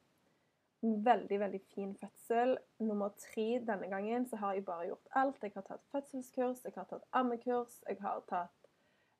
Veldig 0.81 1.39
veldig 1.39 1.61
fin 1.75 1.95
fødsel. 1.95 2.57
Nummer 2.79 3.09
tre 3.17 3.61
denne 3.67 3.87
gangen 3.89 4.25
så 4.29 4.35
har 4.35 4.53
jeg 4.53 4.65
bare 4.65 4.85
gjort 4.85 5.07
alt. 5.11 5.43
Jeg 5.43 5.51
har 5.55 5.61
tatt 5.67 5.83
fødselskurs, 5.91 6.63
jeg 6.65 6.73
har 6.75 6.87
tatt 6.89 7.05
ammekurs, 7.13 7.83
jeg 7.89 7.97
har 8.01 8.23
tatt 8.29 8.69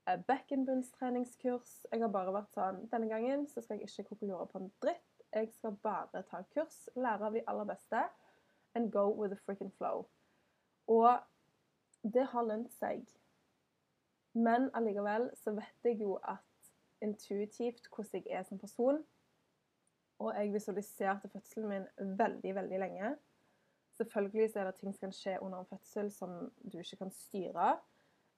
eh, 0.08 0.18
bekkenbunnstreningskurs. 0.27 1.86
Jeg 1.91 2.01
har 2.01 2.10
bare 2.10 2.34
vært 2.34 2.58
sånn 2.58 2.82
Denne 2.89 3.12
gangen 3.13 3.46
så 3.48 3.62
skal 3.62 3.77
jeg 3.77 3.91
ikke 3.91 4.10
kokulere 4.15 4.48
på 4.50 4.63
en 4.63 4.74
dritt. 4.82 5.06
Jeg 5.32 5.51
skal 5.53 5.77
bare 5.86 6.24
ta 6.32 6.41
kurs, 6.53 6.89
lære 6.96 7.30
av 7.30 7.38
de 7.38 7.46
aller 7.48 7.70
beste, 7.70 8.01
and 8.75 8.91
go 8.91 9.06
with 9.13 9.30
the 9.30 9.39
freaking 9.46 9.72
flow. 9.77 10.08
Og 10.88 11.22
det 12.03 12.25
har 12.34 12.44
lønt 12.50 12.74
seg. 12.74 13.06
Men 14.34 14.70
allikevel 14.74 15.30
så 15.38 15.53
vet 15.56 15.86
jeg 15.86 16.01
jo 16.01 16.18
at 16.24 16.74
intuitivt 17.01 17.88
hvordan 17.94 18.25
jeg 18.25 18.39
er 18.39 18.44
som 18.50 18.60
person. 18.60 19.03
Og 20.22 20.32
jeg 20.38 20.54
visualiserte 20.54 21.30
fødselen 21.34 21.70
min 21.70 22.18
veldig, 22.18 22.56
veldig 22.56 22.80
lenge. 22.80 23.16
Selvfølgelig 23.98 24.56
er 24.56 24.70
det 24.70 24.75
ting 24.80 24.94
som 24.94 25.08
kan 25.08 25.16
skje 25.16 25.40
under 25.42 25.60
en 25.60 25.70
fødsel 25.70 26.12
som 26.13 26.38
du 26.62 26.78
ikke 26.80 27.01
kan 27.04 27.12
styre. 27.12 27.74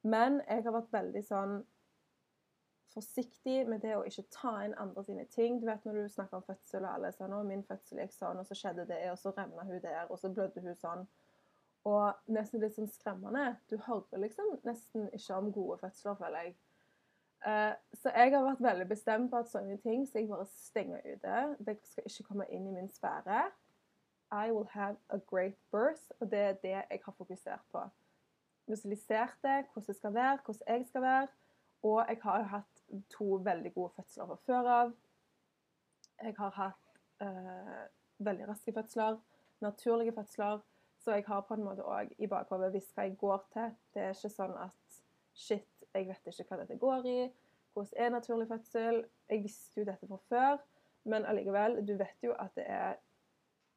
Men 0.04 0.42
jeg 0.48 0.64
har 0.64 0.76
vært 0.76 0.96
veldig 0.96 1.24
sånn 1.28 1.62
forsiktig 2.94 3.64
med 3.70 3.82
det 3.82 3.96
å 3.98 4.04
ikke 4.06 4.26
ta 4.34 4.54
inn 4.66 4.76
andre 4.80 5.04
sine 5.08 5.26
ting. 5.34 5.60
Du 5.60 5.68
vet 5.68 5.86
når 5.86 5.98
du 5.98 6.14
snakker 6.14 6.40
om 6.40 6.46
fødsel, 6.48 6.86
og 6.86 6.92
alle 6.92 7.12
sier 7.16 7.32
nå 7.32 7.42
min 7.48 7.64
fødsel 7.68 8.04
gikk 8.04 8.16
sånn, 8.16 8.42
og 8.42 8.48
så 8.48 8.58
skjedde 8.58 8.88
det, 8.90 9.02
og 9.12 9.20
så 9.20 9.34
revna 9.34 9.66
hun 9.68 9.82
der, 9.84 10.04
og 10.10 10.20
så 10.22 10.32
blødde 10.34 10.64
hun 10.66 10.78
sånn. 10.80 11.08
Og 11.90 12.30
nesten 12.32 12.64
litt 12.64 12.76
sånn 12.78 12.92
skremmende. 12.92 13.58
Du 13.72 13.76
hører 13.88 14.22
liksom 14.24 14.54
nesten 14.68 15.10
ikke 15.16 15.40
om 15.40 15.52
gode 15.56 15.82
fødsler, 15.82 16.20
føler 16.20 16.48
jeg. 16.48 16.54
Uh, 17.44 17.76
så 18.00 18.12
jeg 18.16 18.32
har 18.32 18.46
vært 18.46 18.64
veldig 18.64 18.86
bestemt 18.88 19.32
på 19.32 19.42
at 19.44 19.50
sånne 19.52 19.76
ting 19.84 20.06
skal 20.08 20.24
jeg 20.24 20.30
bare 20.32 20.48
stenge 20.48 21.02
ute. 21.04 21.40
Det 21.60 21.76
skal 21.84 22.08
ikke 22.08 22.28
komme 22.30 22.48
inn 22.56 22.70
i 22.70 22.76
min 22.76 22.92
sfære. 22.92 23.42
I 24.34 24.52
will 24.52 24.70
have 24.72 24.96
a 25.10 25.20
great 25.28 25.58
birth, 25.72 26.08
og 26.20 26.32
det 26.32 26.40
er 26.40 26.54
det 26.64 26.70
jeg 26.70 27.00
har 27.06 27.16
fokusert 27.18 27.66
på. 27.72 27.84
Visualisert 28.68 29.36
det, 29.44 29.66
hvordan 29.74 29.88
det 29.88 29.96
skal 29.96 30.14
være, 30.14 30.38
hvordan 30.46 30.78
jeg 30.78 30.86
skal 30.88 31.02
være. 31.02 31.28
Og 31.84 32.06
jeg 32.10 32.18
har 32.24 32.38
jo 32.40 32.44
hatt 32.44 32.84
to 33.10 33.26
veldig 33.44 33.74
gode 33.74 33.92
fødsler 33.96 34.26
fra 34.26 34.36
før 34.46 34.70
av. 34.78 34.94
Jeg 36.24 36.36
har 36.38 36.56
hatt 36.56 37.02
uh, 37.22 37.84
veldig 38.26 38.48
raske 38.48 38.74
fødsler, 38.74 39.18
naturlige 39.60 40.14
fødsler. 40.16 40.60
Så 41.04 41.12
jeg 41.12 41.24
har 41.28 41.42
på 41.42 41.54
en 41.54 41.64
måte 41.64 41.84
òg 41.84 42.14
i 42.18 42.28
bakhodet 42.32 42.72
visst 42.74 42.96
hva 42.96 43.04
jeg 43.04 43.18
går 43.20 43.44
til. 43.54 43.76
Det 43.94 44.02
er 44.02 44.16
ikke 44.16 44.32
sånn 44.32 44.56
at 44.56 45.00
shit, 45.36 45.68
jeg 45.94 46.08
vet 46.08 46.30
ikke 46.34 46.50
hva 46.50 46.62
dette 46.64 46.78
går 46.82 47.08
i. 47.10 47.18
Hvordan 47.74 48.06
er 48.06 48.14
naturlig 48.14 48.48
fødsel? 48.48 49.04
Jeg 49.30 49.44
visste 49.44 49.82
jo 49.82 49.86
dette 49.86 50.08
fra 50.08 50.20
før. 50.30 50.62
Men 51.04 51.26
allikevel, 51.26 51.82
du 51.88 51.96
vet 52.00 52.24
jo 52.24 52.36
at 52.40 52.54
det 52.56 52.66
er 52.68 52.94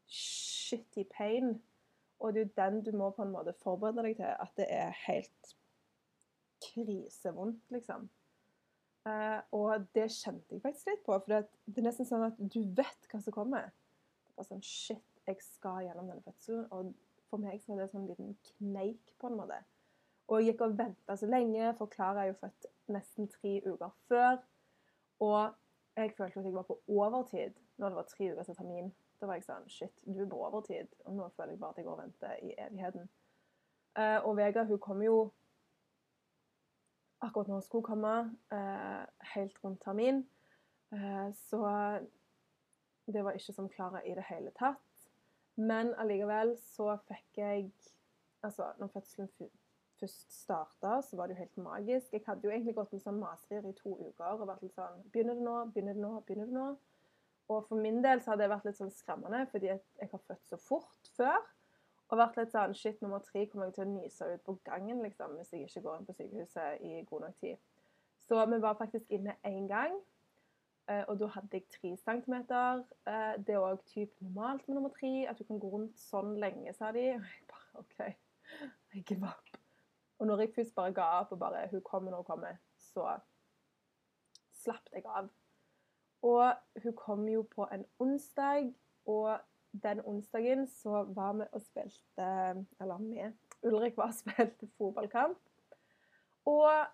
shitty 0.07 1.05
pain. 1.17 1.57
Og 2.19 2.35
det 2.35 2.41
er 2.41 2.45
jo 2.47 2.53
den 2.57 2.85
du 2.85 2.93
må 2.97 3.11
på 3.11 3.25
en 3.25 3.33
måte 3.33 3.55
forberede 3.63 4.05
deg 4.07 4.17
til. 4.17 4.29
At 4.41 4.53
det 4.57 4.67
er 4.69 4.95
helt 5.07 5.57
krisevondt, 6.67 7.65
liksom. 7.71 8.09
Uh, 9.07 9.39
og 9.55 9.85
det 9.95 10.09
kjente 10.11 10.57
jeg 10.57 10.63
faktisk 10.65 10.89
litt 10.91 11.05
på. 11.07 11.15
For 11.15 11.31
det 11.31 11.79
er 11.79 11.87
nesten 11.87 12.09
sånn 12.09 12.27
at 12.27 12.39
du 12.41 12.63
vet 12.79 13.11
hva 13.11 13.21
som 13.23 13.35
kommer. 13.35 13.69
Det 13.71 14.33
er 14.33 14.41
bare 14.41 14.51
sånn 14.51 14.65
Shit, 14.67 15.05
jeg 15.27 15.43
skal 15.45 15.85
gjennom 15.87 16.11
denne 16.11 16.25
fødselen. 16.27 16.67
Og 16.75 16.93
for 17.31 17.43
meg 17.43 17.63
så 17.63 17.75
var 17.75 17.85
det 17.85 17.93
sånn 17.93 18.07
en 18.07 18.11
liten 18.11 18.35
kneik, 18.51 19.15
på 19.21 19.31
en 19.31 19.39
måte. 19.39 19.61
Og 20.27 20.41
jeg 20.41 20.53
gikk 20.53 20.65
og 20.67 20.79
venta 20.79 21.17
så 21.17 21.27
lenge, 21.31 21.71
for 21.79 21.87
Klara 21.87 22.25
er 22.25 22.33
jo 22.33 22.41
født 22.41 22.67
nesten 22.91 23.29
tre 23.31 23.61
uker 23.67 23.91
før. 24.09 24.37
Og 25.23 25.53
jeg 25.97 26.13
følte 26.17 26.41
at 26.41 26.47
jeg 26.47 26.55
var 26.55 26.67
på 26.69 26.81
overtid 26.89 27.55
når 27.77 27.89
det 27.89 27.97
var 27.97 28.09
tre 28.11 28.33
uker 28.33 28.43
til 28.43 28.57
termin. 28.57 28.95
Da 29.21 29.29
var 29.29 29.39
jeg 29.39 29.47
sånn 29.47 29.69
Shit, 29.73 29.95
du 30.05 30.21
er 30.25 30.29
på 30.29 30.41
overtid. 30.49 30.91
Og 31.07 31.17
nå 31.17 31.29
føler 31.37 31.55
jeg 31.55 31.61
bare 31.63 31.77
at 31.77 31.81
jeg 31.81 31.87
går 31.87 31.97
og 31.97 32.03
venter 32.03 32.43
i 32.43 32.55
evigheten. 32.67 33.09
Uh, 33.97 34.19
og 34.29 34.37
Vega 34.37 34.67
hun 34.69 34.81
kom 34.83 35.01
jo 35.03 35.17
akkurat 37.25 37.49
når 37.49 37.63
hun 37.63 37.65
skulle 37.65 37.87
komme, 37.87 38.17
uh, 38.53 39.05
helt 39.33 39.63
rundt 39.65 39.81
termin. 39.85 40.21
Uh, 40.93 41.31
så 41.49 41.63
det 43.07 43.23
var 43.25 43.39
ikke 43.39 43.55
som 43.55 43.71
Klara 43.73 44.03
i 44.05 44.15
det 44.19 44.27
hele 44.29 44.53
tatt. 44.59 45.07
Men 45.57 45.95
allikevel 45.97 46.57
så 46.61 46.97
fikk 47.09 47.45
jeg 47.45 47.71
Altså, 48.45 48.67
når 48.79 48.87
fødselen 48.93 49.29
først 50.01 50.33
starta, 50.33 51.01
så 51.03 51.17
var 51.17 51.27
det 51.27 51.37
jo 51.37 51.43
helt 51.43 51.57
magisk. 51.65 52.13
Jeg 52.13 52.25
hadde 52.27 52.47
jo 52.47 52.53
egentlig 52.53 52.75
gått 52.77 52.93
med 52.93 53.03
sånn 53.05 53.21
maserier 53.21 53.69
i 53.71 53.77
to 53.79 53.95
uker 54.01 54.41
og 54.41 54.49
vært 54.51 54.65
litt 54.67 54.77
sånn 54.77 55.03
Begynner 55.13 55.39
det 55.39 55.47
nå? 55.47 55.57
Begynner 55.75 55.97
det 55.99 56.05
nå? 56.05 56.13
Begynner 56.29 56.51
det 56.51 56.57
nå? 56.57 56.67
Og 57.49 57.69
for 57.69 57.79
min 57.79 58.03
del 58.05 58.21
så 58.23 58.33
hadde 58.33 58.45
det 58.45 58.51
vært 58.51 58.67
litt 58.67 58.79
sånn 58.81 58.91
skremmende, 58.91 59.45
fordi 59.53 59.71
jeg 59.71 60.11
har 60.11 60.23
født 60.27 60.49
så 60.49 60.59
fort 60.59 61.13
før. 61.15 61.39
Og 62.11 62.19
vært 62.19 62.39
litt 62.39 62.53
sånn 62.55 62.75
Shit, 62.79 62.99
nummer 63.03 63.23
tre 63.23 63.47
kommer 63.51 63.71
jeg 63.71 63.79
til 63.79 63.87
å 63.87 63.93
nyse 63.93 64.29
ut 64.33 64.45
på 64.47 64.57
gangen, 64.67 65.03
liksom, 65.03 65.39
hvis 65.39 65.55
jeg 65.55 65.67
ikke 65.67 65.85
går 65.87 66.01
inn 66.01 66.09
på 66.09 66.17
sykehuset 66.19 66.85
i 66.87 67.01
god 67.11 67.27
nok 67.27 67.41
tid. 67.43 67.57
Så 68.27 68.47
vi 68.51 68.61
var 68.63 68.79
faktisk 68.79 69.11
inne 69.15 69.37
én 69.47 69.67
gang. 69.71 69.95
Eh, 70.89 71.03
og 71.09 71.19
da 71.19 71.27
hadde 71.35 71.59
jeg 71.59 71.67
tre 71.75 71.97
centimeter. 71.99 72.83
Eh, 73.11 73.35
det 73.47 73.55
er 73.55 73.63
òg 73.63 73.83
typ 73.91 74.15
normalt 74.23 74.69
med 74.69 74.79
nummer 74.79 74.95
tre, 74.95 75.27
at 75.31 75.39
du 75.39 75.45
kan 75.45 75.63
gå 75.63 75.71
rundt 75.71 75.99
sånn 75.99 76.37
lenge, 76.43 76.75
sa 76.79 76.93
de. 76.95 77.09
Og 77.19 77.31
jeg 77.31 77.47
bare 77.51 77.83
OK, 77.83 78.19
I 78.95 79.03
give 79.07 79.27
up. 79.27 79.66
Og 80.19 80.27
når 80.27 80.41
jeg 80.41 80.53
først 80.55 80.75
bare 80.75 80.93
ga 80.93 81.07
opp 81.21 81.33
og 81.33 81.39
bare 81.39 81.69
Hun 81.71 81.83
kommer 81.85 82.11
når 82.11 82.17
hun 82.17 82.25
kommer, 82.25 82.57
så 82.77 83.19
slapp 84.53 84.89
jeg 84.93 85.05
av. 85.07 85.29
Og 86.23 86.55
hun 86.83 86.97
kom 86.97 87.29
jo 87.29 87.43
på 87.43 87.69
en 87.73 87.85
onsdag, 87.99 88.75
og 89.07 89.39
den 89.83 90.01
onsdagen 90.01 90.67
så 90.69 91.05
var 91.15 91.33
vi 91.33 91.45
og 91.53 91.61
spilte 91.61 92.29
Eller 92.81 92.99
vi. 92.99 93.33
Ulrik 93.63 93.97
var 93.97 94.07
og 94.07 94.15
spilte 94.15 94.69
fotballkamp. 94.79 95.39
Og 96.47 96.87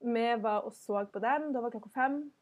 vi 0.00 0.42
var 0.42 0.58
og 0.58 0.72
så 0.72 1.04
på 1.12 1.18
den. 1.18 1.52
Da 1.52 1.60
var 1.60 1.70
klokka 1.70 1.90
fem 1.94 2.32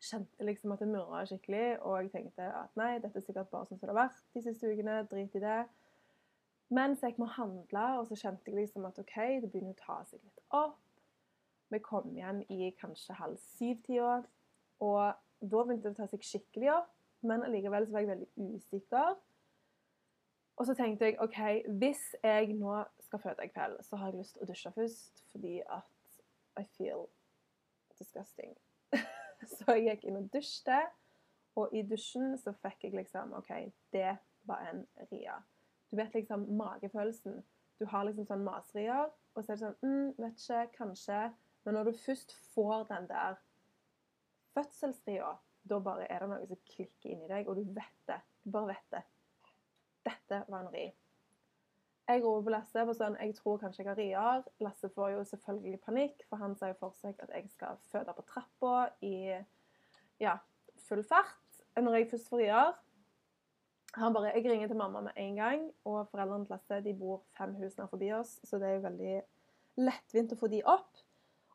kjente 0.00 0.46
liksom 0.46 0.72
at 0.72 0.82
det 0.82 0.88
murra 0.88 1.24
skikkelig, 1.26 1.80
og 1.82 2.02
jeg 2.02 2.10
tenkte 2.12 2.46
at 2.54 2.74
nei, 2.78 2.98
dette 3.02 3.18
er 3.18 3.24
sikkert 3.26 3.50
bare 3.50 3.66
sånn 3.66 3.80
som 3.80 3.88
det 3.88 3.94
har 3.94 4.00
vært 4.06 4.20
de 4.36 4.42
siste 4.44 4.70
ukene. 4.70 5.00
Drit 5.10 5.34
i 5.34 5.42
det. 5.42 5.58
Men 6.68 6.96
så 6.96 7.08
gikk 7.08 7.20
vi 7.22 7.28
og 7.28 7.72
og 8.00 8.06
så 8.10 8.16
kjente 8.16 8.50
jeg 8.50 8.58
liksom 8.58 8.84
at 8.84 8.98
OK, 9.00 9.16
det 9.42 9.50
begynner 9.52 9.72
å 9.72 9.80
ta 9.80 10.02
seg 10.04 10.20
litt 10.20 10.42
opp. 10.50 10.76
Vi 11.72 11.78
kom 11.84 12.12
hjem 12.16 12.42
i 12.48 12.70
kanskje 12.80 13.16
halv 13.16 13.36
syv-tida, 13.56 14.22
og 14.80 15.14
da 15.40 15.64
begynte 15.64 15.88
det 15.88 15.96
å 15.96 16.00
ta 16.02 16.06
seg 16.10 16.24
skikkelig 16.24 16.70
opp. 16.74 16.92
Men 17.20 17.42
allikevel 17.42 17.86
så 17.86 17.96
var 17.96 18.04
jeg 18.04 18.10
veldig 18.12 18.54
usikker. 18.54 19.16
Og 20.58 20.66
så 20.66 20.74
tenkte 20.74 21.08
jeg 21.08 21.18
OK, 21.22 21.38
hvis 21.80 22.02
jeg 22.22 22.54
nå 22.58 22.80
skal 23.06 23.22
føde 23.22 23.44
i 23.46 23.52
kveld, 23.52 23.78
så 23.86 23.96
har 23.96 24.10
jeg 24.10 24.20
lyst 24.20 24.36
til 24.36 24.44
å 24.44 24.48
dusje 24.48 24.72
først, 24.74 25.22
fordi 25.32 25.60
at 25.70 26.22
I 26.58 26.64
feel 26.76 27.06
disgusting. 27.98 28.56
Så 29.46 29.76
jeg 29.76 29.84
gikk 29.86 30.08
inn 30.08 30.16
og 30.18 30.32
dusjte, 30.34 30.80
og 31.58 31.74
i 31.76 31.84
dusjen 31.86 32.32
så 32.42 32.50
fikk 32.58 32.88
jeg 32.88 32.96
liksom 32.98 33.36
OK, 33.38 33.52
det 33.94 34.16
var 34.50 34.64
en 34.66 34.80
ria. 35.12 35.36
Du 35.90 35.96
vet 35.96 36.14
liksom 36.14 36.46
magefølelsen. 36.58 37.42
Du 37.78 37.86
har 37.86 38.04
liksom 38.04 38.26
sånn 38.26 38.44
maserier, 38.44 39.10
og 39.34 39.44
så 39.44 39.52
er 39.52 39.58
det 39.58 39.62
sånn 39.62 39.76
mm, 39.84 40.08
Vet 40.18 40.40
ikke, 40.42 40.62
kanskje. 40.78 41.20
Men 41.64 41.78
når 41.78 41.90
du 41.90 42.00
først 42.00 42.34
får 42.54 42.88
den 42.90 43.06
der 43.10 43.38
fødselsria, 44.56 45.34
da 45.68 45.78
bare 45.84 46.08
er 46.10 46.24
det 46.24 46.30
noe 46.30 46.48
som 46.48 46.60
klikker 46.72 47.12
inni 47.12 47.28
deg, 47.30 47.48
og 47.48 47.60
du 47.60 47.74
vet 47.76 48.00
det. 48.10 48.18
Du 48.42 48.50
bare 48.54 48.72
vet 48.72 48.96
det. 48.96 49.04
Dette 50.08 50.40
var 50.48 50.64
en 50.64 50.72
ri. 50.72 50.86
Jeg 52.08 52.22
roper 52.24 52.44
på 52.46 52.52
Lasse 52.54 52.82
på 52.88 52.92
sånn 52.96 53.18
Jeg 53.20 53.34
tror 53.36 53.58
kanskje 53.60 53.82
jeg 53.82 53.90
har 53.90 53.98
rier. 54.00 54.46
Lasse 54.64 54.88
får 54.94 55.10
jo 55.12 55.24
selvfølgelig 55.28 55.80
panikk, 55.84 56.24
for 56.30 56.40
han 56.40 56.56
sier 56.56 56.76
for 56.80 56.96
seg 56.96 57.20
at 57.20 57.34
jeg 57.36 57.50
skal 57.52 57.76
føde 57.90 58.14
på 58.16 58.24
trappa 58.30 58.76
i 59.04 59.36
ja, 60.22 60.38
full 60.88 61.04
fart. 61.04 61.36
Når 61.76 62.00
jeg 62.00 62.08
først 62.10 62.30
får 62.32 62.42
rier 62.42 62.72
han 63.96 64.14
bare 64.14 64.34
Jeg 64.34 64.44
ringer 64.50 64.68
til 64.68 64.76
mamma 64.76 65.00
med 65.00 65.16
en 65.16 65.36
gang, 65.36 65.70
og 65.84 66.08
foreldrene 66.10 66.44
til 66.46 66.54
Lasse 66.54 66.80
de 66.84 66.94
bor 66.94 67.22
fem 67.38 67.54
hus 67.54 67.78
nær 67.78 67.88
forbi 67.90 68.12
oss, 68.12 68.38
så 68.44 68.58
det 68.58 68.68
er 68.68 68.74
jo 68.78 68.86
veldig 68.88 69.14
lettvint 69.78 70.34
å 70.34 70.38
få 70.38 70.50
de 70.52 70.62
opp. 70.66 71.00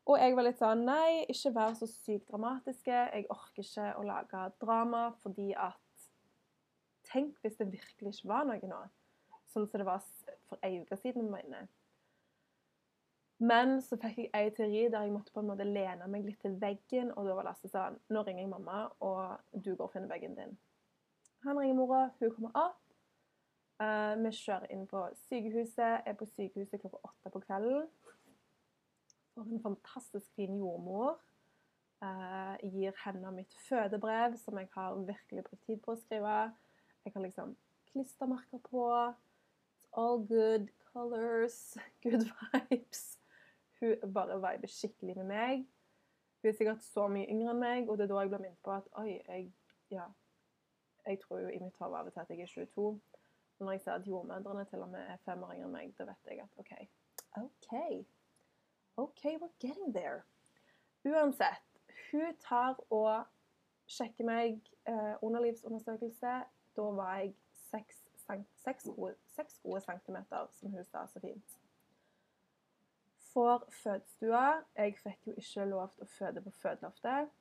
Og 0.04 0.18
jeg 0.20 0.34
var 0.36 0.44
litt 0.44 0.58
sånn 0.60 0.84
Nei, 0.84 1.24
ikke 1.32 1.54
vær 1.54 1.78
så 1.78 1.86
sykt 1.88 2.28
dramatiske. 2.28 2.92
Jeg 2.92 3.30
orker 3.32 3.64
ikke 3.64 3.86
å 3.96 4.02
lage 4.04 4.42
drama 4.60 5.06
fordi 5.22 5.54
at 5.54 5.80
Tenk 7.04 7.36
hvis 7.44 7.56
det 7.60 7.68
virkelig 7.68 8.14
ikke 8.14 8.28
var 8.30 8.46
noe 8.48 8.68
nå 8.68 8.82
sånn 9.54 9.68
som 9.70 9.80
det 9.80 9.86
var 9.86 10.02
for 10.48 10.60
ei 10.66 10.80
uke 10.82 10.98
siden. 10.98 11.30
Mine. 11.30 11.66
Men 13.44 13.80
så 13.82 13.98
fikk 14.00 14.20
jeg 14.24 14.30
ei 14.34 14.52
teori 14.56 14.84
der 14.92 15.06
jeg 15.06 15.14
måtte 15.14 15.34
på 15.34 15.42
en 15.42 15.50
måte 15.50 15.66
lene 15.66 16.08
meg 16.10 16.26
litt 16.26 16.40
til 16.42 16.56
veggen, 16.60 17.12
og 17.14 17.28
da 17.28 17.36
var 17.38 17.48
Lasse 17.50 17.70
sånn 17.70 17.98
Nå 18.14 18.22
ringer 18.26 18.44
jeg 18.44 18.52
mamma, 18.52 18.86
og 19.04 19.40
du 19.52 19.74
går 19.74 19.88
og 19.88 19.94
finner 19.94 20.10
veggen 20.10 20.36
din. 20.38 20.56
Han 21.44 21.58
ringer 21.58 21.74
mora, 21.76 22.10
hun 22.18 22.30
kommer 22.34 22.50
opp. 22.56 22.80
Uh, 23.82 24.14
vi 24.22 24.30
kjører 24.32 24.70
inn 24.72 24.86
på 24.88 25.02
sykehuset, 25.26 26.06
er 26.06 26.14
på 26.16 26.24
sykehuset 26.30 26.80
klokka 26.80 27.02
åtte 27.04 27.32
på 27.34 27.42
kvelden. 27.42 27.88
Får 29.34 29.50
en 29.52 29.60
fantastisk 29.60 30.30
fin 30.38 30.56
jordmor. 30.56 31.18
Uh, 32.00 32.56
gir 32.62 32.96
henne 33.04 33.34
mitt 33.36 33.52
fødebrev, 33.66 34.38
som 34.40 34.58
jeg 34.58 34.70
har 34.72 34.96
virkelig 34.96 35.44
brukt 35.44 35.66
tid 35.66 35.84
på 35.84 35.92
å 35.92 36.00
skrive. 36.00 36.38
Jeg 37.04 37.12
har 37.12 37.26
liksom 37.26 37.52
klistremerker 37.90 38.64
på 38.64 38.88
all 39.92 40.24
good 40.24 40.72
colors, 40.92 41.76
good 42.06 42.24
vibes. 42.40 43.18
Hun 43.80 44.12
bare 44.16 44.40
viber 44.40 44.70
skikkelig 44.70 45.20
med 45.20 45.28
meg. 45.28 45.68
Hun 46.40 46.48
er 46.48 46.56
sikkert 46.56 46.84
så 46.88 47.08
mye 47.08 47.28
yngre 47.28 47.52
enn 47.52 47.64
meg, 47.68 47.88
og 47.88 47.98
det 47.98 48.08
er 48.08 48.14
da 48.14 48.24
jeg 48.24 48.32
blir 48.32 48.46
minnet 48.48 48.64
på 48.64 48.72
at 48.80 48.88
oi, 49.00 49.18
jeg 49.18 49.50
ja, 49.92 50.08
jeg 51.06 51.20
tror 51.20 51.38
jo 51.38 51.48
i 51.48 51.58
mitt 51.58 51.76
hode 51.80 51.98
av 51.98 52.06
og 52.08 52.12
til 52.12 52.20
at 52.20 52.30
jeg 52.30 52.40
er 52.40 52.52
22. 52.54 52.86
Og 53.58 53.66
når 53.66 53.72
jeg 53.72 53.80
ser 53.80 53.92
at 53.92 54.06
jordmødrene 54.06 54.64
til 54.64 54.82
og 54.82 54.88
med 54.88 55.00
er 55.00 55.22
fem 55.24 55.42
år 55.42 55.54
yngre 55.54 55.68
enn 55.68 55.76
meg, 55.76 55.94
da 55.98 56.06
vet 56.08 56.30
jeg 56.30 56.42
at 56.42 56.58
OK. 56.58 56.72
OK. 57.36 58.06
OK, 58.96 59.24
we're 59.40 59.58
getting 59.60 59.94
there. 59.94 60.22
Uansett, 61.04 61.64
hun 62.10 62.36
tar 62.40 62.78
og 62.90 63.24
sjekker 63.86 64.24
meg 64.24 64.60
eh, 64.88 65.14
underlivsundersøkelse. 65.22 66.34
Da 66.76 66.86
var 66.98 67.18
jeg 67.18 67.34
seks 67.70 68.84
gode, 68.84 69.14
seks 69.36 69.58
gode 69.62 69.80
centimeter, 69.80 70.46
som 70.50 70.70
hun 70.70 70.84
sa 70.84 71.06
så 71.06 71.20
fint. 71.20 71.58
For 73.32 73.66
fødestua 73.82 74.62
Jeg 74.76 74.94
fikk 74.98 75.26
jo 75.26 75.32
ikke 75.36 75.64
lov 75.64 75.88
til 75.94 76.06
å 76.06 76.12
føde 76.18 76.42
på 76.42 76.50
fødeloftet, 76.62 77.32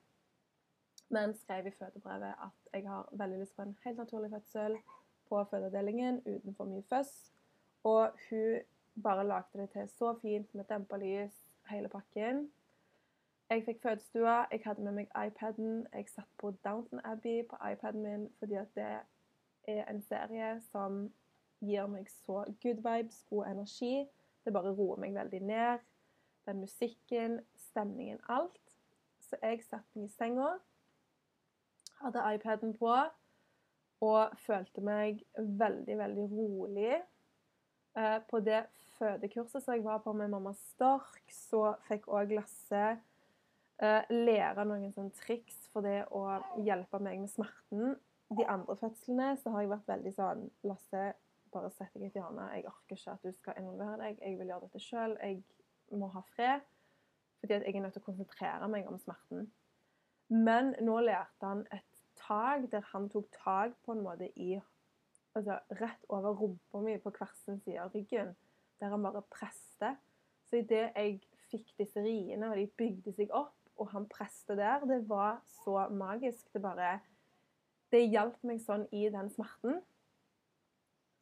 men 1.13 1.36
skrev 1.38 1.67
i 1.67 1.72
fødebrevet 1.79 2.34
at 2.48 2.74
jeg 2.74 2.89
har 2.89 3.10
veldig 3.12 3.39
lyst 3.39 3.55
på 3.55 3.62
en 3.62 3.77
helt 3.84 3.98
naturlig 3.98 4.32
fødsel 4.32 4.77
på 5.29 5.43
fødeavdelingen 5.43 6.22
uten 6.25 6.55
for 6.55 6.65
mye 6.65 6.84
føss. 6.89 7.13
Og 7.84 8.12
hun 8.29 8.60
bare 9.03 9.27
lagde 9.27 9.62
det 9.62 9.70
til 9.70 9.88
så 9.89 10.15
fint 10.22 10.55
med 10.55 10.63
dempa 10.70 10.98
lys, 10.98 11.36
hele 11.70 11.89
pakken. 11.89 12.50
Jeg 13.50 13.63
fikk 13.65 13.82
fødestua, 13.82 14.46
jeg 14.51 14.62
hadde 14.65 14.82
med 14.82 14.91
meg 14.91 15.12
iPaden. 15.27 15.88
Jeg 15.93 16.10
satt 16.10 16.29
på 16.38 16.51
Downton 16.65 17.00
Abbey 17.03 17.46
på 17.50 17.55
iPaden 17.72 18.01
min 18.01 18.29
fordi 18.39 18.53
at 18.53 18.75
det 18.75 18.91
er 19.67 19.86
en 19.91 20.01
serie 20.01 20.62
som 20.72 21.12
gir 21.62 21.88
meg 21.88 22.10
så 22.10 22.43
good 22.63 22.82
vibes, 22.82 23.25
god 23.29 23.46
energi. 23.51 24.08
Det 24.46 24.53
bare 24.53 24.74
roer 24.74 24.98
meg 25.00 25.15
veldig 25.15 25.39
ned. 25.39 25.79
Den 26.46 26.60
musikken, 26.60 27.39
stemningen, 27.55 28.20
alt. 28.29 28.60
Så 29.20 29.38
jeg 29.41 29.63
satte 29.63 30.00
meg 30.00 30.10
i 30.10 30.15
senga, 30.17 30.50
hadde 32.03 32.24
iPaden 32.36 32.75
på 32.77 32.91
og 34.03 34.38
følte 34.43 34.83
meg 34.83 35.24
veldig, 35.38 35.98
veldig 35.98 36.27
rolig. 36.31 36.98
Eh, 37.98 38.19
på 38.29 38.41
det 38.43 38.65
fødekurset 38.98 39.63
som 39.63 39.77
jeg 39.77 39.86
var 39.86 40.03
på 40.03 40.13
med 40.17 40.31
mamma 40.33 40.51
Stork, 40.57 41.24
så 41.31 41.74
fikk 41.88 42.10
òg 42.12 42.36
Lasse 42.36 42.86
Uh, 43.81 44.05
lære 44.13 44.63
noen 44.69 44.91
sånn 44.93 45.10
triks 45.17 45.55
for 45.74 45.83
det 45.83 46.05
å 46.13 46.22
hjelpe 46.62 47.00
meg 47.01 47.17
med 47.24 47.31
smerten. 47.31 47.95
De 48.31 48.45
andre 48.48 48.75
fødslene 48.79 49.33
så 49.41 49.51
har 49.51 49.63
jeg 49.63 49.72
vært 49.74 49.89
veldig 49.89 50.13
sånn 50.13 50.43
Lasse, 50.69 51.01
bare 51.51 51.72
sett 51.74 51.89
deg 51.95 52.05
i 52.05 52.12
et 52.12 52.19
hjørne. 52.19 52.45
Jeg 52.53 52.67
orker 52.69 52.95
ikke 52.95 53.15
at 53.17 53.25
du 53.25 53.33
skal 53.33 53.57
involvere 53.60 53.98
deg. 54.00 54.22
Jeg 54.22 54.38
vil 54.39 54.53
gjøre 54.53 54.69
dette 54.69 54.81
sjøl. 54.81 55.17
Jeg 55.19 56.00
må 56.00 56.07
ha 56.13 56.22
fred. 56.36 56.63
Fordi 57.41 57.57
jeg 57.60 57.75
er 57.75 57.83
nødt 57.83 57.98
til 57.98 58.05
å 58.05 58.07
konsentrere 58.07 58.69
meg 58.72 58.88
om 58.89 59.01
smerten. 59.01 59.50
Men 60.31 60.72
nå 60.81 60.95
lærte 61.03 61.50
han 61.50 61.65
et 61.75 61.92
tak 62.27 62.70
der 62.72 62.86
han 62.92 63.10
tok 63.10 63.27
tak 63.44 63.75
på 63.86 63.96
en 63.96 64.03
måte 64.06 64.30
i 64.39 64.56
altså 65.36 65.60
rett 65.82 66.06
over 66.10 66.36
rumpa 66.38 66.82
mi 66.82 66.98
på 67.01 67.12
hver 67.13 67.32
sin 67.46 67.60
side 67.62 67.82
av 67.82 67.94
ryggen. 67.96 68.36
Der 68.80 68.89
han 68.89 69.03
bare 69.03 69.22
preste. 69.32 69.96
Så 70.50 70.62
idet 70.62 70.92
jeg 70.96 71.20
fikk 71.50 71.74
disse 71.80 72.01
riene, 72.01 72.50
og 72.51 72.58
de 72.58 72.68
bygde 72.77 73.13
seg 73.15 73.34
opp, 73.34 73.56
og 73.77 73.89
han 73.94 74.06
preste 74.10 74.56
der, 74.58 74.86
det 74.86 75.03
var 75.10 75.42
så 75.63 75.88
magisk. 75.89 76.53
Det 76.53 76.62
bare 76.62 77.00
Det 77.94 78.08
hjalp 78.10 78.39
meg 78.42 78.62
sånn 78.62 78.88
i 78.89 79.03
den 79.13 79.27
smerten. 79.30 79.75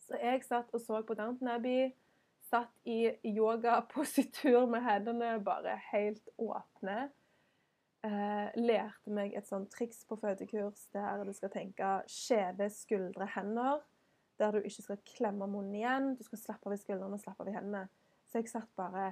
Så 0.07 0.15
jeg 0.15 0.43
satt 0.43 0.69
og 0.71 0.79
så 0.79 1.01
på 1.03 1.17
Downton 1.19 1.49
Abbey. 1.51 1.89
Satt 2.47 2.71
i 2.87 3.11
yogapositur 3.27 4.65
med 4.71 4.83
hendene 4.83 5.33
bare 5.43 5.75
helt 5.91 6.29
åpne. 6.37 7.09
Eh, 8.01 8.47
lærte 8.57 9.13
meg 9.13 9.35
et 9.37 9.45
sånt 9.45 9.69
triks 9.69 9.99
på 10.09 10.15
fødekurs 10.17 10.87
der 10.95 11.21
du 11.21 11.29
skal 11.37 11.51
tenke 11.53 11.89
skjeve 12.09 12.69
skuldre, 12.73 13.27
hender. 13.35 13.83
Der 14.39 14.51
du 14.51 14.57
ikke 14.57 14.81
skal 14.87 15.03
klemme 15.05 15.47
munnen 15.47 15.75
igjen. 15.75 16.15
Du 16.17 16.23
skal 16.25 16.41
slappe 16.41 16.69
av 16.69 16.73
i 16.73 16.79
skuldrene 16.81 17.13
og 17.13 17.21
slappe 17.21 17.45
av 17.45 17.51
i 17.51 17.53
hendene. 17.53 17.83
Så 18.25 18.41
jeg 18.41 18.49
satt 18.49 18.71
bare 18.79 19.11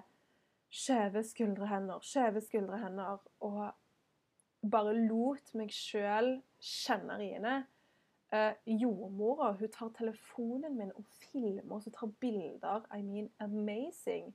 skjeve 0.73 1.21
skuldre, 1.27 1.67
hender, 1.69 2.01
skjeve 2.01 2.41
skuldre, 2.41 2.79
hender. 2.81 3.21
Og 3.45 3.67
bare 4.71 4.95
lot 4.97 5.53
meg 5.53 5.69
sjøl 5.75 6.39
kjenne 6.57 7.19
riene. 7.21 7.55
Eh, 8.33 8.57
jordmora 8.65 9.51
hun 9.57 9.71
tar 9.73 9.93
telefonen 9.97 10.75
min 10.77 10.91
og 10.97 11.05
filmer 11.29 11.77
og 11.77 11.85
så 11.85 11.93
tar 11.93 12.09
bilder. 12.21 12.89
I 12.89 13.03
mean, 13.05 13.29
amazing. 13.39 14.33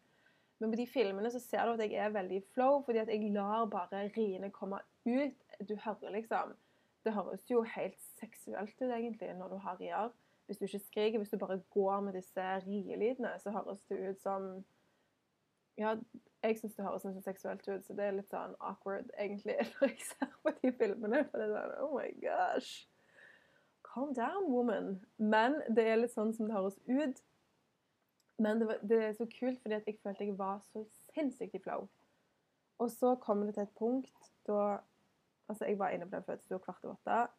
Men 0.58 0.70
på 0.70 0.78
de 0.78 0.86
filmene 0.86 1.30
så 1.30 1.40
ser 1.42 1.66
du 1.66 1.74
at 1.74 1.82
jeg 1.82 1.98
er 2.00 2.12
veldig 2.14 2.42
flow, 2.54 2.82
fordi 2.84 3.02
at 3.02 3.10
jeg 3.10 3.32
lar 3.34 3.66
bare 3.70 4.06
riene 4.16 4.52
komme 4.54 4.78
ut. 5.06 5.40
Du 5.68 5.74
hører 5.84 6.14
liksom 6.14 6.54
Det 7.04 7.12
høres 7.12 7.50
jo 7.50 7.62
helt 7.68 7.98
seksuelt 8.20 8.80
ut 8.80 8.90
egentlig 8.90 9.34
når 9.36 9.48
du 9.48 9.56
har 9.60 9.76
rier. 9.80 10.12
Hvis 10.46 10.58
du 10.58 10.64
ikke 10.64 10.78
skriker, 10.78 11.18
hvis 11.18 11.30
du 11.30 11.38
bare 11.38 11.60
går 11.70 12.00
med 12.00 12.12
disse 12.16 12.46
rielydene, 12.66 13.34
så 13.38 13.50
høres 13.50 13.82
det 13.88 13.98
ut 14.10 14.22
som 14.22 14.64
ja, 15.76 15.96
jeg 16.42 16.58
syns 16.58 16.74
det 16.74 16.84
høres 16.84 17.04
nesten 17.04 17.22
seksuelt 17.22 17.68
ut, 17.68 17.84
så 17.86 17.94
det 17.98 18.06
er 18.06 18.16
litt 18.16 18.30
sånn 18.30 18.54
awkward, 18.62 19.10
egentlig, 19.18 19.56
når 19.80 19.90
jeg 19.90 20.08
ser 20.08 20.32
på 20.42 20.52
de 20.62 20.72
filmene. 20.78 21.22
For 21.30 21.42
det 21.42 21.48
er 21.48 21.54
sånn 21.54 21.76
Oh 21.84 21.94
my 21.96 22.10
gosh. 22.22 22.86
Calm 23.88 24.14
down, 24.16 24.50
woman. 24.52 25.00
Men 25.18 25.60
det 25.68 25.86
er 25.88 26.00
litt 26.02 26.14
sånn 26.14 26.34
som 26.36 26.48
det 26.48 26.56
høres 26.56 26.78
ut. 26.86 27.22
Men 28.42 28.60
det, 28.60 28.66
var, 28.66 28.80
det 28.82 29.02
er 29.02 29.12
så 29.14 29.26
kult 29.30 29.60
fordi 29.62 29.76
jeg 29.78 29.98
følte 30.02 30.26
jeg 30.26 30.38
var 30.38 30.62
så 30.72 30.82
sinnssykt 31.14 31.54
i 31.54 31.62
flow. 31.62 31.86
Og 32.82 32.90
så 32.90 33.14
kommer 33.22 33.46
det 33.46 33.54
til 33.54 33.68
et 33.68 33.78
punkt 33.78 34.32
da 34.48 34.80
Altså, 35.48 35.66
jeg 35.68 35.78
var 35.78 35.88
inne 35.92 36.06
på 36.08 36.16
den 36.16 36.24
fødselen 36.24 36.60
kvart 36.60 36.84
over 36.84 36.94
åtte. 36.94 37.32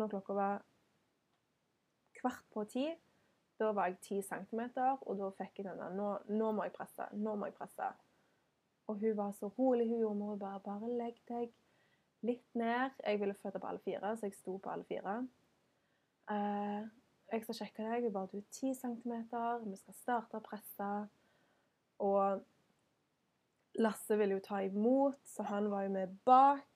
Når 0.00 0.08
klokka 0.08 0.32
var 0.32 0.62
kvart 2.16 2.44
på 2.54 2.64
ti, 2.64 2.86
da 3.58 3.72
var 3.76 3.86
jeg 3.86 3.98
ti 4.00 4.22
centimeter, 4.22 4.96
og 5.00 5.18
da 5.18 5.28
fikk 5.36 5.58
jeg 5.60 5.66
denne 5.66 5.90
nå, 5.96 6.06
nå, 6.28 6.52
må 6.56 6.64
jeg 6.64 6.72
presse. 6.72 7.08
Nå 7.12 7.34
må 7.36 7.50
jeg 7.50 7.56
presse. 7.58 7.90
Og 8.88 8.96
hun 9.02 9.16
var 9.16 9.34
så 9.36 9.50
rolig, 9.58 9.88
hun 9.90 10.00
jordmor. 10.00 10.38
Bare, 10.40 10.60
bare 10.64 10.88
legg 10.88 11.18
deg 11.28 11.52
litt 12.24 12.54
ned. 12.56 12.96
Jeg 13.04 13.20
ville 13.20 13.36
føde 13.42 13.60
på 13.60 13.68
alle 13.68 13.84
fire, 13.84 14.14
så 14.16 14.30
jeg 14.30 14.38
sto 14.38 14.56
på 14.56 14.72
alle 14.72 14.88
fire. 14.88 15.18
Uh, 16.32 16.88
jeg 17.32 17.44
skal 17.44 17.58
sjekke 17.60 17.84
deg. 17.84 18.04
Vi 18.06 18.12
bare 18.14 18.30
Du 18.32 18.38
er 18.38 18.46
10 18.50 18.74
cm. 18.74 19.14
Vi 19.66 19.80
skal 19.80 19.96
starte 19.96 20.38
å 20.38 20.44
presse. 20.44 20.92
Og 22.04 22.44
Lasse 23.78 24.16
ville 24.18 24.38
jo 24.38 24.42
ta 24.42 24.62
imot, 24.66 25.20
så 25.28 25.44
han 25.46 25.68
var 25.70 25.84
jo 25.86 25.94
med 25.94 26.14
bak. 26.26 26.66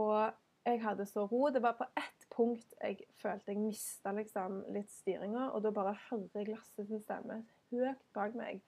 Og 0.00 0.32
jeg 0.66 0.80
hadde 0.82 1.06
så 1.06 1.24
ro. 1.30 1.48
Det 1.54 1.62
var 1.62 1.78
på 1.78 1.86
ett 1.96 2.26
punkt 2.34 2.74
jeg 2.80 3.04
følte 3.20 3.52
jeg 3.52 3.62
mista 3.62 4.12
liksom, 4.12 4.64
litt 4.74 4.90
styringa, 4.92 5.50
og 5.52 5.62
da 5.64 5.72
bare 5.72 5.96
hører 6.08 6.40
jeg 6.42 6.50
Lasse 6.50 6.86
sin 6.88 7.02
stemme 7.04 7.42
høyt 7.70 8.02
bak 8.16 8.36
meg. 8.38 8.62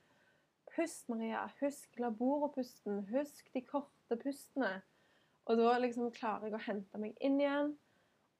Pust, 0.77 1.09
Maria. 1.09 1.47
Husk 1.61 1.99
laboropusten. 2.01 3.07
Husk 3.13 3.49
de 3.55 3.63
korte 3.65 4.19
pustene. 4.21 4.81
Og 5.47 5.61
da 5.61 5.77
liksom 5.81 6.11
klarer 6.15 6.49
jeg 6.49 6.59
å 6.59 6.65
hente 6.67 7.01
meg 7.01 7.17
inn 7.25 7.39
igjen 7.41 7.77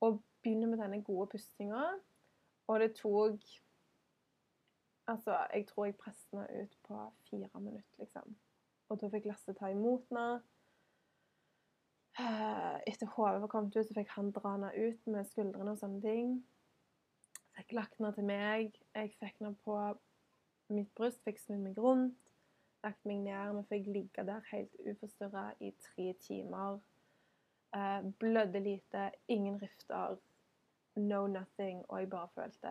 og 0.05 0.19
begynne 0.43 0.69
med 0.69 0.83
denne 0.83 1.01
gode 1.07 1.31
pustinga. 1.37 1.95
Og 2.67 2.81
det 2.81 2.95
tok 2.99 3.41
Altså, 5.09 5.47
jeg 5.55 5.67
tror 5.67 5.85
jeg 5.85 5.95
presset 5.97 6.31
henne 6.33 6.63
ut 6.63 6.79
på 6.83 7.13
fire 7.31 7.61
minutter, 7.61 7.95
liksom. 7.99 8.37
Og 8.89 9.01
da 9.01 9.09
fikk 9.13 9.29
Lasse 9.31 9.53
ta 9.55 9.69
imot 9.71 10.09
henne. 10.11 10.41
Eh, 12.19 12.77
etter 12.91 13.07
hodet 13.07 13.41
var 13.41 13.53
kommet 13.53 13.77
ut, 13.77 13.87
så 13.87 13.95
fikk 13.95 14.11
han 14.17 14.33
dra 14.35 14.57
henne 14.57 14.73
ut 14.75 15.07
med 15.07 15.29
skuldrene 15.31 15.75
og 15.75 15.79
sånne 15.79 16.01
ting. 16.03 16.35
Fikk 17.55 17.77
lagt 17.77 17.99
henne 18.01 18.13
til 18.17 18.27
meg. 18.27 18.79
Jeg 18.97 19.15
fikk 19.21 19.39
henne 19.39 19.55
på 19.65 19.79
mitt 20.75 20.91
bryst, 20.99 21.23
fikk 21.25 21.39
snudd 21.39 21.63
meg 21.69 21.79
rundt, 21.79 22.33
lagt 22.85 23.07
meg 23.07 23.23
ned. 23.29 23.55
Vi 23.61 23.65
fikk 23.71 23.91
ligge 23.95 24.27
der 24.27 24.49
helt 24.51 24.75
uforstyrra 24.83 25.51
i 25.61 25.71
tre 25.87 26.13
timer. 26.27 26.81
Eh, 27.77 28.01
blødde 28.19 28.61
lite, 28.65 29.11
ingen 29.29 29.63
rifter, 29.63 30.19
no 30.97 31.27
nothing. 31.27 31.85
Og 31.89 32.01
jeg 32.01 32.11
bare 32.11 32.29
følte 32.35 32.69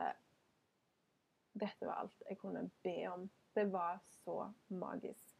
Dette 1.59 1.87
var 1.87 2.01
alt 2.01 2.23
jeg 2.29 2.37
kunne 2.37 2.69
be 2.83 3.07
om. 3.07 3.29
Det 3.55 3.71
var 3.71 3.99
så 4.25 4.51
magisk. 4.67 5.35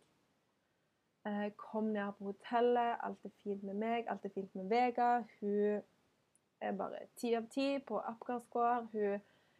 Jeg 1.26 1.58
kom 1.58 1.84
ned 1.84 2.14
på 2.18 2.24
hotellet. 2.24 2.98
Alt 3.04 3.26
er 3.26 3.30
fint 3.44 3.64
med 3.64 3.74
meg, 3.74 4.06
alt 4.08 4.26
er 4.26 4.30
fint 4.30 4.56
med 4.56 4.70
Vega. 4.70 5.24
Hun 5.40 5.82
er 6.62 6.78
bare 6.78 7.00
ti 7.18 7.34
av 7.34 7.48
ti 7.52 7.80
på 7.80 8.00
Apgar-score. 8.00 8.88
Hun 8.92 9.20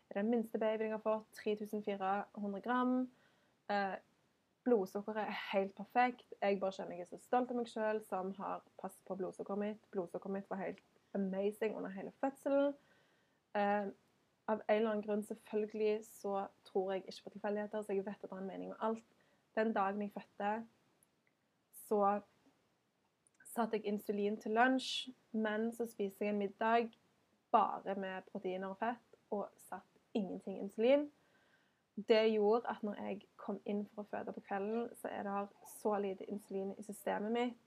er 0.10 0.22
den 0.22 0.30
minste 0.30 0.60
babyen 0.60 0.82
jeg 0.90 0.94
har 0.94 1.04
fått. 1.04 1.28
3400 1.44 2.62
gram. 2.62 3.12
Eh, 3.70 3.96
blodsukkeret 4.66 5.26
er 5.26 5.40
helt 5.52 5.76
perfekt. 5.76 6.34
Jeg 6.42 6.60
bare 6.60 6.72
kjenner 6.72 7.00
jeg 7.00 7.08
er 7.08 7.12
så 7.12 7.22
stolt 7.22 7.52
av 7.52 7.60
meg 7.60 7.70
sjøl 7.70 8.02
som 8.06 8.32
har 8.40 8.64
passet 8.82 9.02
på 9.08 9.18
blodsukkeret 9.20 9.62
mitt. 9.62 9.90
Blodsukkeret 9.92 10.38
mitt 10.38 10.50
var 10.50 10.62
helt 10.62 10.82
amazing 11.18 11.76
under 11.78 11.90
hele 11.90 12.14
fødselen. 12.22 12.74
Eh, 13.56 13.88
av 14.48 14.62
en 14.68 14.76
eller 14.76 14.90
annen 14.90 15.04
grunn, 15.06 15.24
selvfølgelig, 15.24 16.06
så 16.06 16.48
tror 16.66 16.92
jeg 16.92 17.04
ikke 17.08 17.24
på 17.24 17.30
tilfeldigheter, 17.30 17.82
så 17.82 17.94
jeg 17.94 18.06
vet 18.06 18.24
at 18.24 18.30
det 18.30 18.32
er 18.32 18.42
en 18.44 18.48
mening 18.48 18.70
med 18.70 18.78
alt. 18.80 19.04
Den 19.56 19.74
dagen 19.74 20.02
jeg 20.02 20.12
fødte, 20.14 20.68
så 21.88 22.22
satte 23.56 23.78
jeg 23.78 23.86
insulin 23.86 24.38
til 24.42 24.52
lunsj, 24.52 25.10
men 25.32 25.72
så 25.74 25.88
spiste 25.88 26.26
jeg 26.26 26.34
en 26.34 26.38
middag 26.38 26.90
bare 27.52 27.96
med 27.96 28.22
proteiner 28.32 28.68
og 28.68 28.78
fett 28.78 29.20
og 29.32 29.48
satt 29.70 30.02
ingenting 30.14 30.60
insulin. 30.60 31.08
Det 32.08 32.34
gjorde 32.34 32.70
at 32.70 32.84
når 32.84 32.96
jeg 33.02 33.22
kom 33.36 33.62
inn 33.66 33.86
for 33.94 34.04
å 34.04 34.10
føde 34.12 34.34
på 34.36 34.44
kvelden, 34.50 34.90
så 35.00 35.08
er 35.08 35.24
det 35.24 35.48
så 35.78 35.96
lite 36.04 36.28
insulin 36.32 36.74
i 36.78 36.84
systemet 36.84 37.32
mitt 37.32 37.62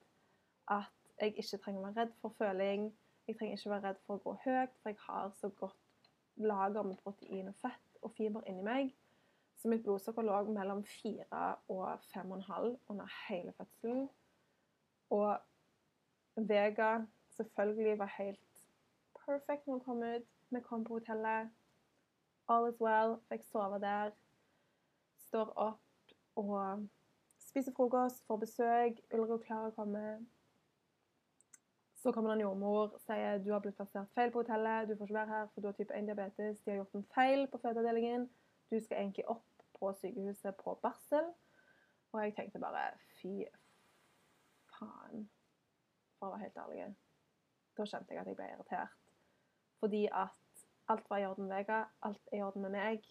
at 0.68 0.92
jeg 1.20 1.32
ikke 1.40 1.58
trenger 1.62 1.80
å 1.80 1.86
være 1.86 2.00
redd 2.02 2.12
for 2.20 2.36
føling. 2.38 2.90
Jeg 3.28 3.36
trenger 3.36 3.56
ikke 3.56 3.70
være 3.70 3.84
redd 3.88 3.98
for 4.06 4.16
å 4.16 4.22
gå 4.24 4.32
høyt, 4.44 4.76
for 4.80 4.88
jeg 4.88 5.00
har 5.04 5.32
så 5.36 5.48
godt 5.60 6.08
lager 6.40 6.86
med 6.88 6.96
protein 7.02 7.50
og 7.50 7.56
fett 7.60 7.98
og 8.00 8.14
fiber 8.16 8.46
inni 8.48 8.64
meg. 8.64 8.94
Så 9.58 9.68
mitt 9.68 9.82
blodsukker 9.84 10.24
lå 10.24 10.38
mellom 10.54 10.80
4 10.86 11.42
og 11.74 12.06
5,5 12.14 12.76
under 12.88 13.12
hele 13.26 13.52
fødselen. 13.58 14.08
Og 15.10 15.36
Vega 16.48 16.92
selvfølgelig 17.36 17.98
var 17.98 18.14
helt 18.16 18.64
perfect 19.18 19.66
når 19.66 19.74
hun 19.74 19.84
kom 19.84 20.02
ut. 20.02 20.28
Vi 20.50 20.60
kom 20.60 20.84
på 20.84 20.96
hotellet. 21.00 21.50
All 22.48 22.70
is 22.70 22.80
well. 22.80 23.18
Fikk 23.28 23.44
sove 23.50 23.82
der. 23.82 24.14
Står 25.28 25.52
opp 25.56 26.16
og 26.36 26.88
spiser 27.38 27.76
frokost, 27.76 28.24
får 28.26 28.36
besøk. 28.46 29.00
Ulrik 29.12 29.44
Klara 29.44 29.70
kommer. 29.70 30.18
Så 31.98 32.12
kommer 32.12 32.30
det 32.30 32.38
en 32.38 32.44
jordmor 32.46 32.92
sier 33.02 33.40
du 33.42 33.50
har 33.50 33.62
blitt 33.62 33.76
plassert 33.76 34.10
feil 34.14 34.30
på 34.30 34.44
hotellet. 34.44 34.86
Du 34.86 34.94
får 34.96 35.08
ikke 35.08 35.18
være 35.18 35.32
her, 35.32 35.48
for 35.52 35.60
du 35.60 35.68
har 35.68 35.76
type 35.78 35.94
1-diabetes. 35.94 36.60
De 36.62 36.70
har 36.70 36.76
gjort 36.78 36.94
en 36.94 37.08
feil 37.14 37.46
på 37.50 37.58
fødeavdelingen. 37.58 38.28
Du 38.70 38.76
skal 38.78 39.00
egentlig 39.00 39.24
opp 39.34 39.64
på 39.78 39.90
sykehuset 39.98 40.56
på 40.62 40.78
barsel. 40.82 41.32
Og 42.12 42.22
jeg 42.22 42.36
tenkte 42.36 42.62
bare 42.62 42.84
fy 43.18 43.32
faen, 44.78 45.26
for 46.18 46.28
å 46.28 46.36
være 46.36 46.46
helt 46.46 46.60
ærlig. 46.62 46.88
Da 47.78 47.86
kjente 47.86 48.14
jeg 48.14 48.22
at 48.22 48.30
jeg 48.30 48.38
ble 48.38 48.50
irritert. 48.52 48.94
Fordi 49.82 50.04
at 50.06 50.66
alt 50.88 51.10
var 51.10 51.18
i 51.22 51.26
orden 51.26 51.48
med 51.48 51.56
Vega, 51.56 51.84
alt 52.02 52.30
er 52.32 52.38
i 52.38 52.42
orden 52.42 52.62
med 52.62 52.74
meg. 52.74 53.08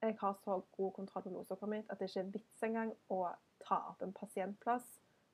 Jeg 0.00 0.16
har 0.20 0.36
så 0.44 0.60
god 0.76 0.92
kontroll 0.96 1.24
på 1.24 1.32
blodsukkeret 1.32 1.72
mitt 1.72 1.90
at 1.92 2.00
det 2.00 2.08
ikke 2.08 2.20
er 2.20 2.34
vits 2.36 2.62
engang 2.64 2.92
å 3.12 3.22
ta 3.64 3.80
opp 3.90 4.04
en 4.04 4.14
pasientplass 4.16 4.86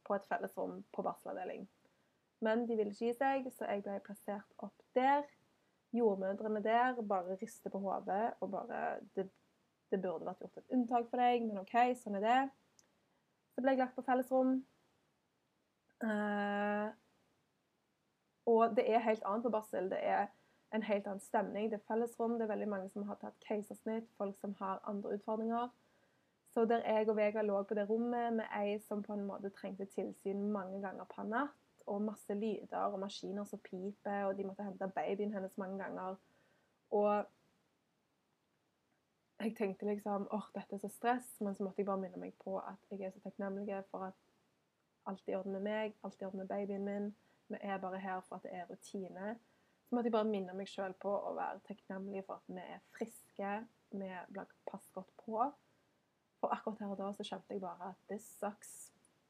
på 0.06 0.16
et 0.16 0.26
fellesrom 0.30 0.80
på 0.94 1.04
barselavdeling. 1.06 1.66
Men 2.44 2.66
de 2.68 2.76
ville 2.76 2.92
ikke 2.92 3.08
gi 3.08 3.16
seg, 3.16 3.48
så 3.56 3.68
jeg 3.70 3.82
ble 3.84 3.96
plassert 4.04 4.64
opp 4.64 4.84
der. 4.96 5.24
Jordmødrene 5.96 6.62
der 6.64 7.00
bare 7.08 7.38
rister 7.40 7.72
på 7.72 7.80
hodet 7.80 8.34
og 8.40 8.50
bare 8.50 9.00
det, 9.16 9.28
det, 9.90 10.00
burde 10.02 10.26
vært 10.26 10.42
gjort 10.44 10.58
et 10.60 10.74
unntak 10.76 11.06
for 11.10 11.22
deg, 11.22 11.46
men 11.46 11.62
OK, 11.62 11.76
sånn 12.02 12.18
er 12.18 12.26
det. 12.26 12.40
Så 13.54 13.64
ble 13.64 13.72
jeg 13.72 13.80
lagt 13.80 13.96
på 13.96 14.04
fellesrom. 14.04 14.58
Uh, 16.04 16.92
og 18.46 18.76
det 18.76 18.84
er 18.90 19.06
helt 19.06 19.24
annet 19.24 19.46
på 19.46 19.54
barsel. 19.54 19.88
Det 19.90 20.02
er 20.02 20.26
en 20.76 20.84
helt 20.84 21.06
annen 21.06 21.24
stemning. 21.24 21.70
Det 21.70 21.80
er 21.80 21.88
fellesrom. 21.88 22.36
Det 22.36 22.44
er 22.44 22.52
veldig 22.52 22.68
mange 22.68 22.90
som 22.92 23.06
har 23.08 23.18
tatt 23.22 23.38
keisersnitt, 23.48 24.10
folk 24.18 24.36
som 24.42 24.52
har 24.60 24.82
andre 24.84 25.16
utfordringer. 25.16 25.72
Så 26.52 26.64
der 26.64 26.84
jeg 26.84 27.08
og 27.08 27.16
Vega 27.16 27.42
lå 27.42 27.62
på 27.62 27.74
det 27.74 27.88
rommet 27.88 28.32
med 28.32 28.52
ei 28.56 28.78
som 28.80 29.02
på 29.04 29.12
en 29.12 29.26
måte 29.28 29.50
trengte 29.52 29.84
tilsyn 29.92 30.46
mange 30.52 30.80
ganger 30.80 31.08
per 31.10 31.26
natt, 31.28 31.56
og 31.86 32.02
masse 32.02 32.34
lyder 32.34 32.78
og 32.78 33.00
maskiner 33.00 33.44
som 33.44 33.62
piper, 33.62 34.24
og 34.24 34.36
de 34.38 34.44
måtte 34.46 34.64
hente 34.66 34.88
babyen 34.94 35.34
hennes 35.34 35.58
mange 35.58 35.78
ganger. 35.82 36.16
Og 36.90 37.24
jeg 39.40 39.56
tenkte 39.56 39.86
liksom 39.86 40.28
åh, 40.32 40.48
dette 40.54 40.74
er 40.74 40.82
så 40.82 40.88
stress, 40.88 41.40
men 41.40 41.54
så 41.54 41.64
måtte 41.64 41.82
jeg 41.82 41.86
bare 41.86 42.00
minne 42.00 42.20
meg 42.20 42.34
på 42.44 42.56
at 42.58 42.90
jeg 42.90 43.06
er 43.06 43.12
så 43.14 43.20
takknemlig 43.24 43.82
for 43.90 44.08
at 44.08 44.22
alt 45.06 45.28
i 45.28 45.36
orden 45.36 45.52
med 45.52 45.62
meg, 45.66 45.94
alt 46.04 46.22
i 46.22 46.26
orden 46.26 46.42
med 46.42 46.48
babyen 46.48 46.84
min. 46.84 47.12
Vi 47.48 47.58
er 47.60 47.78
bare 47.78 48.00
her 48.02 48.20
for 48.26 48.36
at 48.36 48.42
det 48.42 48.54
er 48.54 48.66
rutine. 48.70 49.36
Så 49.86 49.94
måtte 49.94 50.08
jeg 50.08 50.16
bare 50.16 50.30
minne 50.30 50.54
meg 50.56 50.66
sjøl 50.68 50.96
på 50.98 51.12
å 51.12 51.34
være 51.36 51.62
takknemlig 51.68 52.24
for 52.26 52.40
at 52.40 52.48
vi 52.50 52.64
er 52.64 52.82
friske, 52.96 53.52
vi 53.94 54.08
blir 54.32 54.56
passet 54.66 54.92
godt 54.96 55.12
på. 55.22 55.44
For 56.40 56.52
akkurat 56.52 56.82
her 56.82 56.96
og 56.96 56.98
da 56.98 57.12
så 57.14 57.26
kjente 57.28 57.54
jeg 57.54 57.62
bare 57.62 57.92
at 57.92 58.02
this 58.10 58.26
sucks. 58.40 58.72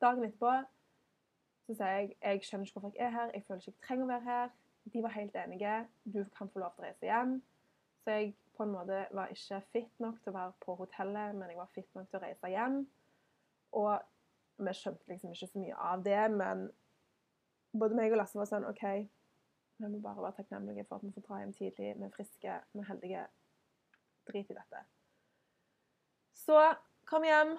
Dagen 0.01 0.25
etterpå 0.25 0.55
så 1.67 1.75
sier 1.75 1.93
jeg 1.99 2.17
jeg 2.23 2.47
skjønner 2.47 2.67
ikke 2.67 2.81
hvorfor 2.81 2.99
jeg 2.99 3.07
er 3.07 3.15
her, 3.15 3.31
jeg 3.35 3.45
føler 3.47 3.61
ikke 3.61 3.73
jeg 3.73 3.87
trenger 3.87 4.07
å 4.07 4.11
være 4.13 4.27
her. 4.31 4.51
De 4.95 5.03
var 5.03 5.15
helt 5.17 5.37
enige. 5.37 5.77
Du 6.05 6.25
kan 6.37 6.51
få 6.51 6.63
lov 6.63 6.75
til 6.75 6.85
å 6.85 6.87
reise 6.87 7.09
hjem. 7.09 7.33
Så 8.05 8.15
jeg 8.15 8.35
på 8.57 8.63
en 8.63 8.73
måte 8.73 9.01
var 9.19 9.33
ikke 9.35 9.61
fit 9.73 10.01
nok 10.01 10.21
til 10.23 10.31
å 10.31 10.37
være 10.37 10.53
på 10.63 10.77
hotellet, 10.79 11.35
men 11.35 11.51
jeg 11.51 11.59
var 11.59 11.73
fit 11.75 11.89
nok 11.99 12.07
til 12.11 12.21
å 12.21 12.23
reise 12.23 12.51
hjem. 12.53 12.79
Og 13.81 13.97
vi 14.63 14.75
skjønte 14.79 15.11
liksom 15.11 15.35
ikke 15.35 15.51
så 15.51 15.63
mye 15.65 15.79
av 15.91 16.05
det, 16.07 16.23
men 16.33 16.69
både 17.77 17.99
meg 17.99 18.15
og 18.15 18.23
Lasse 18.23 18.39
var 18.39 18.49
sånn 18.49 18.69
OK, 18.69 18.85
vi 19.77 19.89
må 19.91 19.99
bare 20.01 20.23
være 20.23 20.39
takknemlige 20.39 20.87
for 20.89 20.97
at 20.97 21.05
vi 21.05 21.13
får 21.13 21.25
dra 21.27 21.41
hjem 21.43 21.53
tidlig. 21.57 21.91
Vi 21.99 22.07
er 22.07 22.15
friske, 22.15 22.61
vi 22.73 22.81
er 22.81 22.89
heldige. 22.89 23.25
Drit 24.31 24.51
i 24.51 24.57
dette. 24.57 24.85
Så 26.39 26.63
kom 27.11 27.27
hjem. 27.27 27.57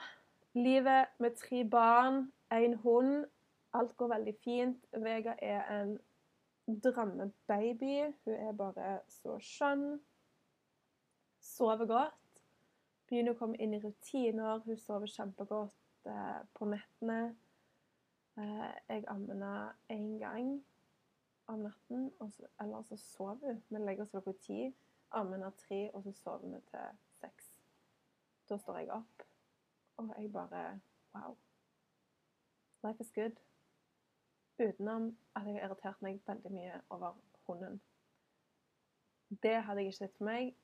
Livet 0.58 1.14
med 1.22 1.36
tre 1.38 1.62
barn, 1.70 2.32
én 2.50 2.80
hund. 2.82 3.28
Alt 3.74 3.98
går 3.98 4.08
veldig 4.08 4.36
fint. 4.44 4.86
Vega 4.92 5.36
er 5.42 5.66
en 5.82 5.98
drømmebaby. 6.68 8.14
Hun 8.26 8.34
er 8.34 8.54
bare 8.58 9.00
så 9.12 9.38
skjønn. 9.44 10.00
Sover 11.44 11.86
godt. 11.90 12.44
Begynner 13.08 13.36
å 13.36 13.40
komme 13.40 13.60
inn 13.64 13.76
i 13.76 13.82
rutiner. 13.84 14.64
Hun 14.66 14.80
sover 14.80 15.12
kjempegodt 15.12 16.10
eh, 16.12 16.40
på 16.56 16.68
nettene. 16.72 17.20
Eh, 18.38 18.66
jeg 18.90 19.06
ammer 19.08 19.34
henne 19.34 19.54
én 19.94 20.18
gang 20.20 20.58
om 21.48 21.64
natten, 21.64 22.12
eller 22.60 22.84
så 22.84 22.98
sover 22.98 23.48
hun. 23.48 23.64
Vi 23.70 23.80
legger 23.80 24.04
oss 24.04 24.12
klokka 24.12 24.34
ti, 24.44 24.68
ammer 25.16 25.38
henne 25.38 25.52
tre, 25.58 25.88
og 25.94 26.04
så 26.04 26.12
sover 26.12 26.52
vi 26.52 26.60
til 26.68 27.00
seks. 27.22 27.48
Da 28.50 28.58
står 28.60 28.82
jeg 28.84 28.92
opp, 29.00 29.28
og 29.98 30.14
jeg 30.18 30.32
bare 30.32 30.80
Wow. 31.16 31.38
Life 32.84 33.02
is 33.02 33.12
good. 33.12 33.40
Utenom 34.60 35.12
at 35.36 35.46
jeg 35.46 35.60
har 35.60 35.68
irritert 35.68 36.02
meg 36.02 36.22
veldig 36.28 36.52
mye 36.52 36.82
over 36.90 37.14
hunden. 37.48 37.82
Det 39.44 39.64
hadde 39.64 39.84
jeg 39.84 39.92
ikke 39.92 39.98
sett 39.98 40.18
for 40.18 40.26
meg, 40.26 40.56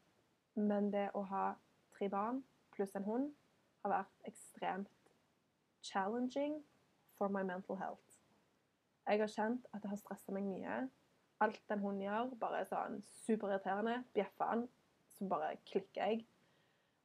men 0.55 0.89
det 0.93 1.09
å 1.13 1.23
ha 1.29 1.45
tre 1.93 2.09
barn 2.09 2.43
pluss 2.73 2.95
en 2.95 3.05
hund 3.05 3.31
har 3.83 3.93
vært 3.93 4.29
ekstremt 4.29 5.13
challenging 5.83 6.61
for 7.17 7.27
my 7.27 7.43
mental 7.43 7.77
health. 7.77 8.19
Jeg 9.07 9.19
har 9.19 9.31
kjent 9.31 9.65
at 9.73 9.83
det 9.83 9.91
har 9.91 9.99
stressa 9.99 10.31
meg 10.33 10.47
mye. 10.47 10.77
Alt 11.43 11.61
den 11.69 11.83
hunden 11.83 12.05
gjør, 12.05 12.31
bare 12.39 12.61
er 12.63 12.69
sånn 12.69 13.01
superirriterende. 13.25 13.97
Bjeffer 14.15 14.53
han, 14.53 14.63
så 15.11 15.27
bare 15.27 15.57
klikker 15.67 15.99
jeg. 15.99 16.23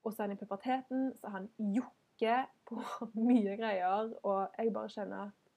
Og 0.04 0.14
så 0.14 0.22
er 0.22 0.28
han 0.28 0.36
i 0.36 0.40
puberteten, 0.40 1.08
så 1.18 1.32
han 1.34 1.50
jokker 1.58 2.46
på 2.70 2.78
mye 3.28 3.56
greier, 3.58 4.14
og 4.22 4.54
jeg 4.56 4.72
bare 4.76 4.94
kjenner 4.94 5.26
at 5.26 5.47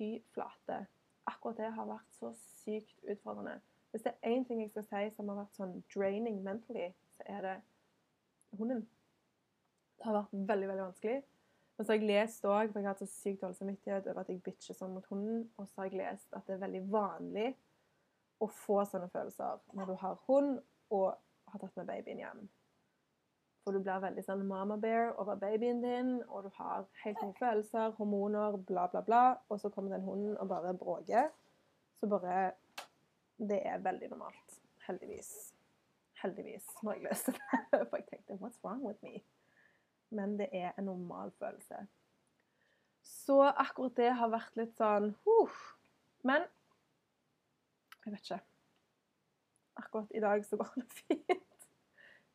fy 0.00 0.14
flate. 0.32 0.86
Akkurat 1.28 1.60
det 1.60 1.72
har 1.76 1.88
vært 1.88 2.16
så 2.16 2.32
sykt 2.40 3.04
utfordrende. 3.04 3.58
Hvis 3.90 4.06
det 4.06 4.14
er 4.14 4.32
én 4.32 4.46
ting 4.46 4.62
jeg 4.62 4.70
skal 4.70 4.86
si 4.88 5.16
som 5.16 5.28
har 5.28 5.42
vært 5.42 5.58
sånn 5.58 5.76
draining 5.92 6.40
mentally, 6.46 6.88
så 7.18 7.26
er 7.28 7.44
det 7.46 7.56
hunden. 8.58 8.86
Det 9.98 10.08
har 10.08 10.16
vært 10.16 10.36
veldig, 10.48 10.68
veldig 10.70 10.86
vanskelig. 10.86 11.18
Men 11.76 11.86
så 11.86 11.92
har 11.92 11.98
jeg 11.98 12.08
lest 12.10 12.44
òg, 12.44 12.70
for 12.70 12.78
jeg 12.78 12.86
har 12.86 12.94
hatt 12.94 13.02
så 13.02 13.10
sykt 13.10 13.42
dårlig 13.42 13.56
samvittighet 13.56 14.08
over 14.10 14.22
at 14.22 14.30
jeg 14.32 14.42
bitcher 14.44 14.76
sånn 14.76 14.94
mot 14.94 15.06
hunden, 15.10 15.42
og 15.56 15.68
så 15.68 15.82
har 15.82 15.90
jeg 15.90 16.00
lest 16.00 16.36
at 16.36 16.46
det 16.46 16.56
er 16.56 16.64
veldig 16.64 16.82
vanlig 16.92 17.50
å 18.40 18.48
få 18.52 18.82
sånne 18.88 19.10
følelser 19.12 19.60
når 19.76 19.92
du 19.92 19.94
har 20.00 20.22
hund 20.28 20.58
og 20.96 21.06
har 21.52 21.62
tatt 21.62 21.76
med 21.80 21.88
babyen 21.90 22.22
hjem. 22.22 22.42
For 23.64 23.76
du 23.76 23.82
blir 23.84 24.00
veldig 24.00 24.22
sånn 24.24 24.46
mama 24.48 24.78
bear 24.80 25.12
over 25.20 25.36
babyen 25.40 25.82
din, 25.82 26.14
og 26.28 26.46
du 26.46 26.50
har 26.56 26.86
helt 27.02 27.20
nye 27.22 27.36
følelser, 27.36 27.92
hormoner, 27.98 28.56
bla, 28.68 28.86
bla, 28.88 29.02
bla. 29.04 29.22
Og 29.52 29.60
så 29.60 29.68
kommer 29.72 29.92
den 29.94 30.06
hunden 30.06 30.38
og 30.40 30.48
bare 30.48 30.74
bråker. 30.74 31.28
Så 32.00 32.08
bare 32.08 32.52
Det 33.40 33.60
er 33.66 33.78
veldig 33.80 34.08
normalt. 34.10 34.60
Heldigvis. 34.86 35.54
Heldigvis, 36.22 36.66
når 36.82 36.92
jeg 36.92 37.02
leste 37.02 37.32
det. 37.32 37.60
For 37.88 37.96
jeg 37.96 38.06
tenkte 38.08 38.36
What's 38.40 38.60
wrong 38.64 38.82
with 38.84 38.98
me? 39.02 39.22
Men 40.10 40.38
det 40.38 40.48
er 40.52 40.72
en 40.78 40.84
normal 40.84 41.30
følelse. 41.38 41.86
Så 43.02 43.42
akkurat 43.42 43.96
det 43.96 44.10
har 44.12 44.32
vært 44.32 44.56
litt 44.60 44.74
sånn 44.76 45.14
uh. 45.28 45.60
Men 46.26 46.44
jeg 48.04 48.12
vet 48.12 48.24
ikke. 48.24 48.40
Akkurat 49.80 50.12
i 50.16 50.20
dag 50.20 50.44
så 50.44 50.56
går 50.60 50.74
det 50.76 50.88
fint. 51.04 51.68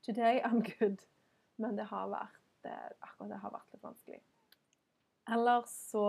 Today 0.05 0.41
I'm 0.45 0.61
good. 0.61 1.01
Men 1.61 1.77
det 1.77 1.87
har 1.89 2.09
vært, 2.11 2.41
akkurat 2.65 3.31
det 3.31 3.41
har 3.43 3.53
vært 3.53 3.75
litt 3.75 3.85
vanskelig. 3.85 4.21
Ellers 5.35 5.71
så 5.89 6.05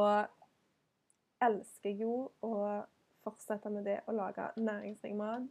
elsker 1.44 1.92
jeg 1.92 2.02
jo 2.02 2.14
å 2.44 2.54
fortsette 3.24 3.70
med 3.72 3.86
det 3.88 4.00
å 4.06 4.14
lage 4.16 4.48
næringsrik 4.58 5.14
mat. 5.18 5.46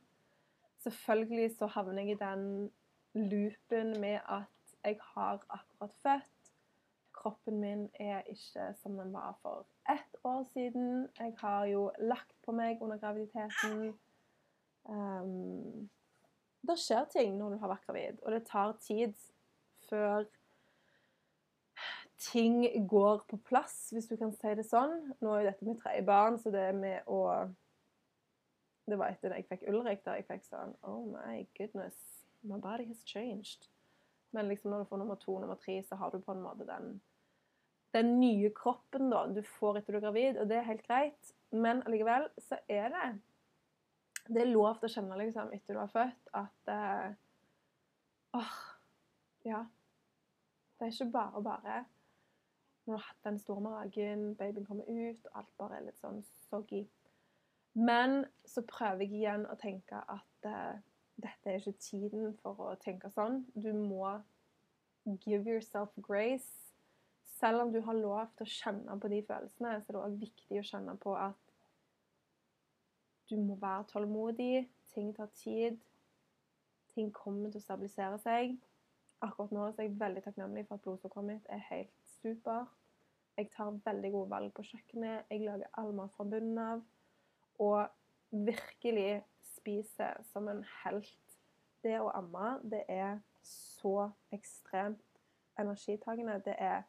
Selvfølgelig 0.84 1.56
så 1.56 1.70
havner 1.74 2.04
jeg 2.04 2.16
i 2.16 2.20
den 2.20 2.46
loopen 3.16 3.96
med 4.02 4.20
at 4.28 4.76
jeg 4.86 5.00
har 5.16 5.42
akkurat 5.50 5.96
født. 6.04 6.52
Kroppen 7.16 7.60
min 7.60 7.88
er 8.00 8.28
ikke 8.30 8.68
som 8.78 8.98
den 9.00 9.14
var 9.14 9.38
for 9.42 9.66
ett 9.90 10.18
år 10.24 10.44
siden. 10.54 11.08
Jeg 11.20 11.34
har 11.42 11.66
jo 11.66 11.88
lagt 12.00 12.36
på 12.46 12.54
meg 12.54 12.82
under 12.82 12.98
graviditeten. 13.02 13.96
Um, 14.86 15.90
det 16.68 16.78
skjer 16.82 17.08
ting 17.14 17.38
når 17.40 17.56
du 17.56 17.64
har 17.64 17.72
vært 17.72 17.88
gravid, 17.88 18.22
og 18.22 18.36
det 18.36 18.44
tar 18.46 18.76
tid 18.82 19.16
før 19.90 20.26
ting 22.32 22.88
går 22.88 23.24
på 23.30 23.38
plass, 23.38 23.90
hvis 23.92 24.08
du 24.08 24.16
kan 24.18 24.34
si 24.34 24.56
det 24.58 24.66
sånn. 24.68 24.96
Nå 25.22 25.34
er 25.34 25.44
jo 25.44 25.50
dette 25.50 25.68
mitt 25.68 25.82
tredje 25.84 26.06
barn, 26.08 26.40
så 26.42 26.54
det 26.54 26.72
med 26.78 27.06
å 27.12 27.22
Det 28.86 29.00
var 29.02 29.10
etter 29.10 29.34
at 29.34 29.40
jeg 29.40 29.48
fikk 29.50 29.64
Ulrik, 29.72 30.04
da 30.06 30.14
jeg 30.14 30.28
fikk 30.28 30.44
sånn 30.46 30.76
Oh 30.86 31.08
my 31.10 31.48
goodness, 31.58 31.96
my 32.46 32.60
body 32.62 32.86
has 32.86 33.02
changed. 33.04 33.66
Men 34.30 34.48
liksom 34.52 34.70
når 34.72 34.84
du 34.84 34.90
får 34.90 35.02
nummer 35.02 35.18
to 35.18 35.40
nummer 35.40 35.58
tre, 35.58 35.80
så 35.84 35.98
har 35.98 36.12
du 36.12 36.20
på 36.22 36.36
en 36.36 36.44
måte 36.44 36.68
den, 36.68 37.00
den 37.98 38.20
nye 38.20 38.52
kroppen 38.54 39.10
da, 39.10 39.24
du 39.26 39.42
får 39.56 39.80
etter 39.80 39.96
du 39.96 39.98
er 39.98 40.06
gravid, 40.06 40.38
og 40.38 40.52
det 40.52 40.60
er 40.60 40.70
helt 40.70 40.86
greit. 40.86 41.34
Men 41.52 41.82
allikevel 41.86 42.28
så 42.38 42.60
er 42.68 42.92
det 42.94 43.08
Det 44.28 44.42
er 44.42 44.50
lov 44.50 44.80
til 44.80 44.90
å 44.90 44.94
kjenne 44.94 45.18
liksom, 45.20 45.52
etter 45.54 45.78
du 45.78 45.80
har 45.80 45.92
født, 45.94 46.30
at 46.34 46.70
eh, 46.74 47.10
åh, 48.34 48.54
ja. 49.46 49.60
Det 50.80 50.88
er 50.88 50.92
ikke 50.92 51.12
bare 51.12 51.44
bare. 51.44 51.86
Når 52.86 52.94
du 52.94 52.98
har 52.98 53.08
hatt 53.08 53.24
den 53.24 53.40
store 53.40 53.62
magen, 53.62 54.36
babyen 54.36 54.66
kommer 54.66 54.84
ut, 54.84 55.26
og 55.26 55.38
alt 55.40 55.54
bare 55.58 55.78
er 55.78 55.86
litt 55.88 56.02
sånn 56.02 56.20
soggy. 56.50 56.84
Men 57.74 58.26
så 58.46 58.62
prøver 58.68 59.06
jeg 59.06 59.16
igjen 59.20 59.48
å 59.50 59.56
tenke 59.60 60.02
at 60.12 60.48
uh, 60.48 60.76
dette 61.16 61.50
er 61.50 61.58
ikke 61.60 61.80
tiden 61.80 62.36
for 62.44 62.60
å 62.68 62.76
tenke 62.84 63.10
sånn. 63.12 63.42
Du 63.56 63.72
må 63.74 64.12
give 65.24 65.48
yourself 65.50 65.96
grace. 66.02 66.76
Selv 67.40 67.66
om 67.66 67.74
du 67.74 67.82
har 67.88 67.98
lov 67.98 68.30
til 68.36 68.46
å 68.46 68.54
kjenne 68.54 69.00
på 69.00 69.12
de 69.12 69.24
følelsene, 69.28 69.74
så 69.82 69.92
er 69.92 69.98
det 69.98 70.04
òg 70.04 70.22
viktig 70.22 70.60
å 70.60 70.68
kjenne 70.70 70.96
på 71.02 71.16
at 71.20 71.52
du 73.32 73.40
må 73.42 73.58
være 73.60 73.90
tålmodig. 73.92 74.68
Ting 74.94 75.12
tar 75.16 75.32
tid. 75.36 75.80
Ting 76.94 77.12
kommer 77.16 77.50
til 77.50 77.64
å 77.64 77.66
stabilisere 77.66 78.20
seg 78.24 78.56
akkurat 79.26 79.54
nå 79.54 79.68
er 79.68 79.84
jeg 79.84 80.00
veldig 80.00 80.24
takknemlig 80.26 80.66
for 80.68 80.78
at 80.78 80.84
blodsukkeret 80.86 81.28
mitt 81.30 81.50
er 81.50 81.62
helt 81.70 81.94
supert. 82.18 82.74
Jeg 83.38 83.50
tar 83.52 83.80
veldig 83.86 84.12
gode 84.12 84.30
valg 84.32 84.54
på 84.56 84.64
kjøkkenet. 84.64 85.26
Jeg 85.30 85.44
lager 85.44 85.72
all 85.78 85.92
mat 85.94 86.14
fra 86.16 86.24
bunnen 86.24 86.60
av. 86.62 86.84
Og 87.60 87.88
virkelig 88.32 89.24
spiser 89.56 90.22
som 90.32 90.48
en 90.48 90.64
helt. 90.84 91.38
Det 91.84 92.00
å 92.02 92.10
amme, 92.16 92.56
det 92.64 92.84
er 92.90 93.20
så 93.46 94.10
ekstremt 94.34 95.22
energitagende. 95.60 96.42
Det 96.46 96.56
er 96.58 96.84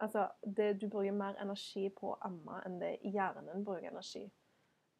Altså, 0.00 0.28
det, 0.56 0.80
du 0.80 0.88
bruker 0.88 1.10
mer 1.12 1.34
energi 1.42 1.88
på 1.90 2.12
å 2.12 2.18
amme 2.22 2.60
enn 2.66 2.76
det 2.78 2.92
hjernen 3.02 3.64
bruker 3.66 3.88
energi. 3.90 4.28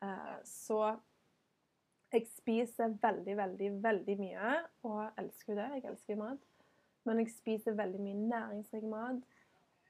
Eh, 0.02 0.38
så 0.42 0.96
jeg 2.12 2.26
spiser 2.26 2.94
veldig, 3.02 3.36
veldig, 3.36 3.72
veldig 3.82 4.16
mye, 4.18 4.52
og 4.88 5.20
elsker 5.20 5.52
jo 5.52 5.58
det. 5.58 5.68
Jeg 5.74 5.90
elsker 5.90 6.20
mat. 6.20 6.46
Men 7.04 7.20
jeg 7.22 7.32
spiser 7.32 7.76
veldig 7.76 8.00
mye 8.00 8.28
næringsrik 8.28 8.86
mat. 8.88 9.20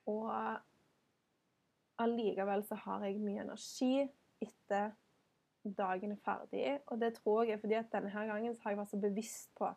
Og 0.07 0.31
allikevel 1.98 2.64
så 2.66 2.78
har 2.85 3.04
jeg 3.04 3.20
mye 3.22 3.42
energi 3.42 4.09
etter 4.42 4.90
dagen 5.78 6.12
er 6.12 6.22
ferdig. 6.24 6.78
Og 6.87 7.00
det 7.00 7.14
tror 7.14 7.42
jeg 7.42 7.52
er 7.52 7.62
fordi 7.62 7.74
at 7.74 7.92
denne 7.92 8.11
her 8.11 8.26
gangen 8.26 8.54
så 8.54 8.62
har 8.62 8.70
jeg 8.70 8.78
vært 8.78 8.90
så 8.90 9.00
bevisst 9.02 9.50
på 9.59 9.70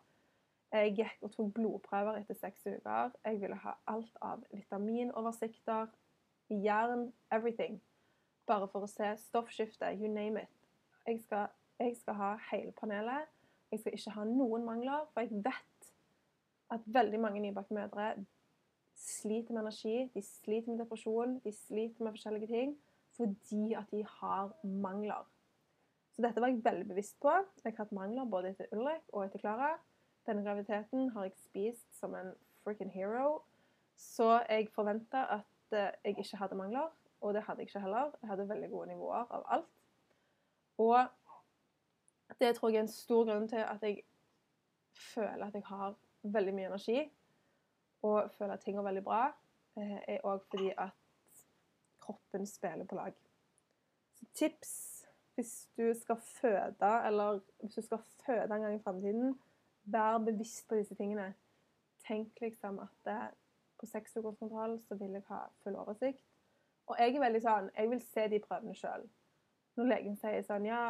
Jeg 0.72 0.94
gikk 0.96 1.24
og 1.28 1.32
tok 1.32 1.54
blodprøver 1.54 2.22
etter 2.22 2.38
seks 2.40 2.66
uker. 2.66 3.12
Jeg 3.26 3.42
ville 3.42 3.58
ha 3.60 3.74
alt 3.92 4.18
av 4.22 4.46
vitaminoversikter, 4.56 5.90
jern, 6.50 7.10
everything. 7.32 7.82
Bare 8.48 8.70
for 8.72 8.88
å 8.88 8.88
se 8.88 9.10
stoffskifte, 9.20 9.90
you 10.00 10.08
name 10.08 10.46
it. 10.46 10.54
Jeg 11.08 11.20
skal, 11.26 11.52
jeg 11.86 11.98
skal 11.98 12.18
ha 12.20 12.32
hele 12.52 12.72
panelet. 12.72 13.30
Jeg 13.72 13.80
skal 13.80 13.96
ikke 13.96 14.16
ha 14.18 14.24
noen 14.28 14.66
mangler, 14.68 15.08
for 15.14 15.24
jeg 15.24 15.44
vet 15.46 15.92
at 16.72 16.86
veldig 16.86 17.20
mange 17.20 17.42
nybakte 17.44 17.76
mødre 17.76 18.14
sliter 18.96 19.54
med 19.54 19.62
energi, 19.62 20.12
de 20.14 20.22
sliter 20.22 20.72
med 20.72 20.80
depresjon, 20.80 21.40
de 21.44 21.52
sliter 21.52 22.04
med 22.04 22.12
forskjellige 22.12 22.48
ting 22.48 22.78
fordi 23.16 23.74
at 23.74 23.92
de 23.92 24.06
har 24.08 24.52
mangler. 24.64 25.28
Så 26.12 26.22
dette 26.22 26.42
var 26.42 26.48
jeg 26.48 26.64
veldig 26.64 26.88
bevisst 26.88 27.20
på. 27.22 27.32
Jeg 27.64 27.74
har 27.74 27.84
hatt 27.84 27.92
mangler 27.92 28.26
både 28.26 28.50
etter 28.54 28.72
Ulrik 28.72 29.04
og 29.12 29.26
etter 29.26 29.40
Klara. 29.40 29.74
Denne 30.28 30.44
graviditeten 30.44 31.10
har 31.10 31.28
jeg 31.28 31.36
spist 31.44 32.00
som 32.00 32.16
en 32.16 32.32
freaking 32.64 32.92
hero. 32.94 33.42
Så 33.98 34.42
jeg 34.50 34.70
forventa 34.76 35.26
at 35.38 35.76
eh, 35.78 35.92
jeg 36.04 36.18
ikke 36.18 36.38
hadde 36.38 36.56
mangler, 36.56 36.88
og 37.22 37.34
det 37.34 37.44
hadde 37.44 37.60
jeg 37.60 37.68
ikke 37.68 37.84
heller. 37.84 38.12
Jeg 38.22 38.30
hadde 38.30 38.50
veldig 38.50 38.70
gode 38.70 38.88
nivåer 38.88 39.28
av 39.38 39.46
alt. 39.56 39.70
Og 40.78 40.98
det 42.40 42.56
tror 42.56 42.70
jeg 42.70 42.78
er 42.78 42.82
en 42.82 42.88
stor 42.88 43.26
grunn 43.26 43.48
til 43.50 43.64
at 43.66 43.84
jeg 43.84 44.04
føler 44.94 45.46
at 45.46 45.54
jeg 45.54 45.64
har 45.66 45.96
veldig 46.24 46.54
mye 46.54 46.66
energi, 46.66 47.12
og 48.02 48.32
føler 48.32 48.54
at 48.54 48.60
ting 48.60 48.78
er 48.78 48.82
veldig 48.82 49.04
bra, 49.04 49.26
eh, 49.78 50.00
er 50.08 50.26
òg 50.26 50.42
fordi 50.50 50.72
at 50.78 51.46
kroppen 52.02 52.46
spiller 52.46 52.86
på 52.86 52.96
lag. 52.96 53.14
Så 54.14 54.26
tips 54.34 54.72
hvis 55.36 55.70
du 55.78 55.94
skal 56.00 56.18
føde, 56.18 57.06
eller 57.06 57.40
hvis 57.60 57.74
du 57.74 57.82
skal 57.82 58.00
føde 58.26 58.44
en 58.44 58.62
gang 58.62 58.76
i 58.76 58.84
framtiden, 58.84 59.40
vær 59.84 60.18
bevisst 60.18 60.68
på 60.68 60.76
disse 60.76 60.96
tingene. 60.96 61.34
Tenk 62.08 62.42
liksom 62.42 62.80
at 62.80 63.06
det, 63.06 63.28
på 63.80 63.86
seksukerskontroll 63.86 64.82
så 64.88 64.96
vil 64.96 65.12
jeg 65.12 65.24
ha 65.28 65.40
full 65.64 65.76
oversikt. 65.76 66.24
Og 66.86 66.96
jeg 67.00 67.16
er 67.16 67.24
veldig 67.24 67.42
sånn 67.42 67.70
Jeg 67.78 67.90
vil 67.90 68.02
se 68.04 68.28
de 68.30 68.40
prøvene 68.44 68.76
sjøl. 68.76 69.06
Når 69.78 69.90
legen 69.90 70.18
sier 70.20 70.44
sånn 70.46 70.66
Ja 70.66 70.82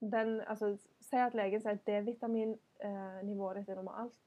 den, 0.00 0.40
altså, 0.40 0.76
Si 1.08 1.16
at 1.16 1.34
legen 1.34 1.60
sier 1.60 1.72
at 1.72 1.86
D-vitaminnivået 1.86 3.56
ditt 3.56 3.68
er 3.68 3.74
normalt. 3.74 4.18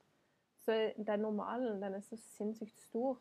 Så 0.65 0.93
den 0.97 1.19
normalen 1.19 1.81
den 1.81 1.93
er 1.93 1.99
så 2.01 2.17
sinnssykt 2.17 2.81
stor 2.81 3.19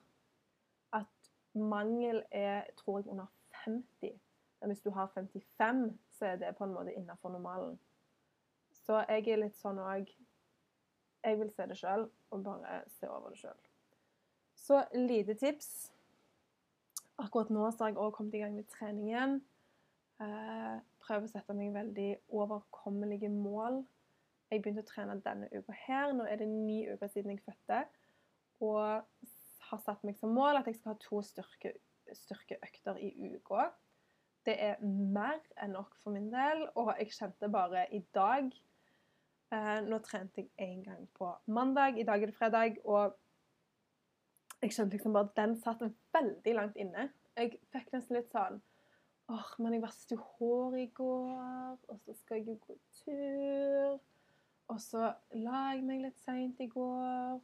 at 0.93 1.31
mangel 1.55 2.23
er, 2.31 2.63
tror 2.77 2.99
jeg, 2.99 3.09
under 3.09 3.27
50. 3.65 4.21
Men 4.61 4.71
hvis 4.71 4.81
du 4.81 4.91
har 4.91 5.07
55, 5.15 5.99
så 6.11 6.27
er 6.27 6.37
det 6.37 6.57
på 6.57 6.65
en 6.65 6.73
måte 6.73 6.95
innenfor 6.95 7.29
normalen. 7.29 7.79
Så 8.73 9.05
jeg 9.09 9.29
er 9.29 9.43
litt 9.45 9.57
sånn 9.57 9.79
òg 9.79 10.09
Jeg 11.25 11.37
vil 11.37 11.51
se 11.53 11.67
det 11.69 11.77
sjøl, 11.77 12.07
og 12.31 12.45
bare 12.45 12.79
se 12.89 13.09
over 13.09 13.29
det 13.29 13.39
sjøl. 13.43 13.59
Så 14.57 14.85
lite 14.95 15.35
tips. 15.35 15.93
Akkurat 17.19 17.51
nå 17.53 17.67
så 17.71 17.85
har 17.85 17.91
jeg 17.91 18.01
òg 18.01 18.15
kommet 18.17 18.35
i 18.35 18.41
gang 18.41 18.55
med 18.57 18.69
trening 18.73 19.11
igjen. 19.11 19.35
Prøver 21.01 21.27
å 21.27 21.33
sette 21.33 21.57
meg 21.57 21.73
veldig 21.75 22.11
overkommelige 22.37 23.31
mål. 23.33 23.83
Jeg 24.51 24.63
begynte 24.63 24.85
å 24.85 24.89
trene 24.89 25.21
denne 25.25 25.49
uka 25.55 25.75
her. 25.87 26.15
Nå 26.17 26.27
er 26.29 26.41
det 26.41 26.49
ni 26.51 26.83
uker 26.91 27.11
siden 27.13 27.35
jeg 27.35 27.45
fødte. 27.45 27.85
Og 28.61 29.03
har 29.71 29.85
satt 29.85 30.03
meg 30.07 30.19
som 30.19 30.35
mål 30.35 30.61
at 30.61 30.69
jeg 30.69 30.81
skal 30.81 30.95
ha 30.95 31.01
to 31.03 31.21
styrke, 31.25 31.75
styrkeøkter 32.17 32.99
i 33.01 33.13
uka. 33.37 33.71
Det 34.47 34.57
er 34.57 34.81
mer 34.83 35.41
enn 35.61 35.75
nok 35.77 35.97
for 36.03 36.15
min 36.17 36.31
del, 36.33 36.65
og 36.81 36.95
jeg 36.99 37.13
kjente 37.13 37.51
bare 37.53 37.85
i 37.93 38.01
dag 38.17 38.47
eh, 39.53 39.81
Nå 39.85 39.99
trente 40.07 40.41
jeg 40.41 40.49
én 40.65 40.81
gang 40.87 41.05
på 41.19 41.29
mandag, 41.53 41.99
i 42.01 42.07
dag 42.09 42.23
er 42.23 42.33
det 42.33 42.39
fredag, 42.39 42.81
og 42.85 43.19
jeg 44.63 44.73
kjente 44.73 44.97
liksom 44.97 45.13
bare 45.13 45.29
at 45.29 45.37
den 45.37 45.57
satt 45.61 45.85
veldig 46.17 46.55
langt 46.57 46.81
inne. 46.81 47.11
Jeg 47.37 47.61
fikk 47.73 47.93
nesten 47.95 48.17
litt 48.17 48.33
sånn 48.33 48.59
åh, 49.31 49.39
oh, 49.39 49.51
men 49.63 49.77
jeg 49.77 49.85
vasket 49.85 50.17
jo 50.17 50.25
hår 50.37 50.77
i 50.81 50.87
går, 50.95 51.79
og 51.89 51.99
så 52.03 52.15
skal 52.19 52.41
jeg 52.41 52.49
jo 52.49 52.57
gå 52.67 52.77
tur. 53.01 54.01
Og 54.71 54.79
så 54.83 55.13
la 55.39 55.63
jeg 55.75 55.83
meg 55.87 56.05
litt 56.05 56.19
seint 56.23 56.61
i 56.63 56.69
går 56.71 57.41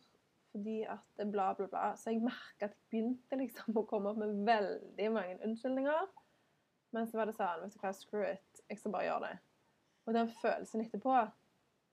fordi 0.56 0.78
at 0.88 1.24
bla, 1.28 1.50
bla, 1.58 1.66
bla. 1.68 1.88
Så 2.00 2.14
jeg 2.14 2.22
merka 2.24 2.68
at 2.68 2.72
jeg 2.72 2.86
begynte 2.90 3.36
liksom 3.36 3.76
å 3.76 3.84
komme 3.88 4.12
opp 4.12 4.20
med 4.22 4.38
veldig 4.46 5.08
mange 5.12 5.36
unnskyldninger. 5.44 6.06
Men 6.96 7.08
så 7.10 7.18
var 7.18 7.28
det 7.28 7.34
sånn, 7.36 7.66
vet 7.66 7.74
du 7.74 7.82
hva, 7.82 7.92
screw 7.92 8.24
it. 8.24 8.62
Jeg 8.70 8.80
skal 8.80 8.94
bare 8.94 9.08
gjøre 9.08 9.26
det. 9.26 9.34
Og 10.06 10.16
den 10.16 10.30
følelsen 10.38 10.84
etterpå, 10.86 11.18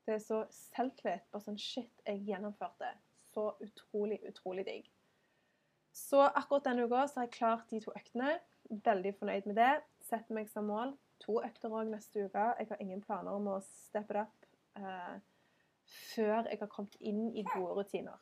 det 0.08 0.16
er 0.16 0.24
så 0.24 0.44
selvtillit. 0.54 1.26
Bare 1.34 1.44
sånn 1.44 1.60
shit, 1.60 1.92
jeg 2.08 2.24
gjennomførte. 2.30 2.94
Så 3.34 3.50
utrolig, 3.66 4.22
utrolig 4.30 4.64
digg. 4.70 4.88
Så 5.94 6.22
akkurat 6.24 6.70
denne 6.70 6.88
uka 6.88 7.04
så 7.10 7.20
har 7.20 7.28
jeg 7.28 7.36
klart 7.36 7.68
de 7.74 7.82
to 7.84 7.92
øktene. 7.98 8.38
Veldig 8.70 9.16
fornøyd 9.20 9.48
med 9.50 9.60
det. 9.60 9.74
Setter 10.04 10.36
meg 10.36 10.52
som 10.52 10.68
mål. 10.72 10.96
To 11.26 11.40
økter 11.44 11.72
òg 11.72 11.92
neste 11.92 12.28
uke. 12.28 12.50
Jeg 12.60 12.70
har 12.70 12.84
ingen 12.84 13.04
planer 13.04 13.36
om 13.36 13.50
å 13.54 13.62
steppe 13.64 14.16
det 14.16 14.26
opp 14.26 14.40
eh, 14.80 15.16
før 16.14 16.50
jeg 16.50 16.60
har 16.60 16.72
kommet 16.72 16.96
inn 17.00 17.28
i 17.36 17.46
gode 17.54 17.80
rutiner. 17.80 18.20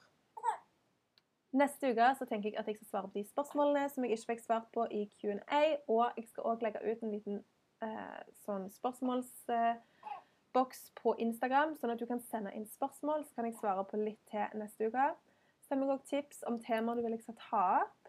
Neste 1.52 1.92
uke 1.92 2.16
så 2.16 2.24
tenker 2.26 2.50
jeg 2.50 2.58
at 2.60 2.68
jeg 2.70 2.76
skal 2.78 2.88
svare 2.88 3.08
på 3.12 3.20
de 3.20 3.24
spørsmålene 3.28 3.90
som 3.92 4.04
jeg 4.06 4.12
ikke 4.16 4.30
fikk 4.30 4.42
svart 4.46 4.68
på 4.72 4.82
i 4.88 5.02
Q&A, 5.20 5.64
og 5.92 6.06
jeg 6.16 6.26
skal 6.30 6.46
òg 6.48 6.62
legge 6.64 6.80
ut 6.86 7.02
en 7.04 7.12
liten 7.12 7.44
eh, 7.84 8.22
sånn 8.46 8.66
spørsmålsboks 8.72 10.80
eh, 10.86 10.94
på 11.02 11.10
Instagram, 11.26 11.76
sånn 11.76 11.92
at 11.92 12.00
du 12.00 12.08
kan 12.08 12.24
sende 12.24 12.56
inn 12.56 12.68
spørsmål, 12.72 13.28
så 13.28 13.32
kan 13.36 13.48
jeg 13.50 13.60
svare 13.60 13.84
på 13.90 13.96
litt 14.00 14.24
til 14.32 14.48
neste 14.62 14.88
uke. 14.88 15.06
Send 15.68 15.80
meg 15.84 15.92
òg 15.98 16.04
tips 16.08 16.40
om 16.48 16.56
temaer 16.64 16.96
du 16.96 17.04
vil 17.04 17.16
jeg 17.18 17.26
skal 17.26 17.40
ta 17.44 17.66
opp. 17.82 18.02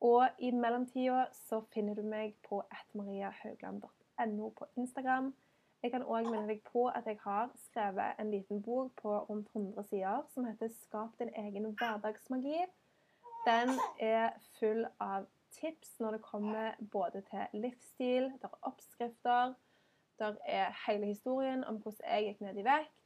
Og 0.00 0.28
i 0.38 0.50
mellomtida 0.50 1.24
så 1.32 1.60
finner 1.74 1.94
du 1.94 2.02
meg 2.02 2.36
på 2.48 2.62
atmariahaugland.no 2.70 4.48
på 4.48 4.66
Instagram. 4.76 5.34
Jeg 5.82 5.90
kan 5.90 6.02
òg 6.02 6.26
minne 6.26 6.48
deg 6.48 6.62
på 6.66 6.88
at 6.90 7.06
jeg 7.06 7.18
har 7.22 7.50
skrevet 7.68 8.18
en 8.18 8.30
liten 8.30 8.62
bok 8.62 8.92
på 9.02 9.14
rundt 9.28 9.48
100 9.54 9.82
sider 9.90 10.22
som 10.34 10.44
heter 10.44 10.68
'Skap 10.68 11.18
din 11.18 11.30
egen 11.34 11.66
hverdagsmagi'. 11.74 12.66
Den 13.46 13.68
er 14.00 14.30
full 14.58 14.86
av 15.00 15.26
tips 15.50 16.00
når 16.00 16.10
det 16.10 16.22
kommer 16.22 16.72
både 16.92 17.22
til 17.30 17.46
livsstil, 17.52 18.32
der 18.42 18.48
er 18.48 18.58
oppskrifter, 18.62 19.54
der 20.18 20.34
er 20.44 20.74
hele 20.86 21.06
historien 21.06 21.64
om 21.64 21.76
hvordan 21.76 22.10
jeg 22.10 22.24
gikk 22.24 22.40
ned 22.40 22.56
i 22.56 22.64
vekt. 22.64 22.98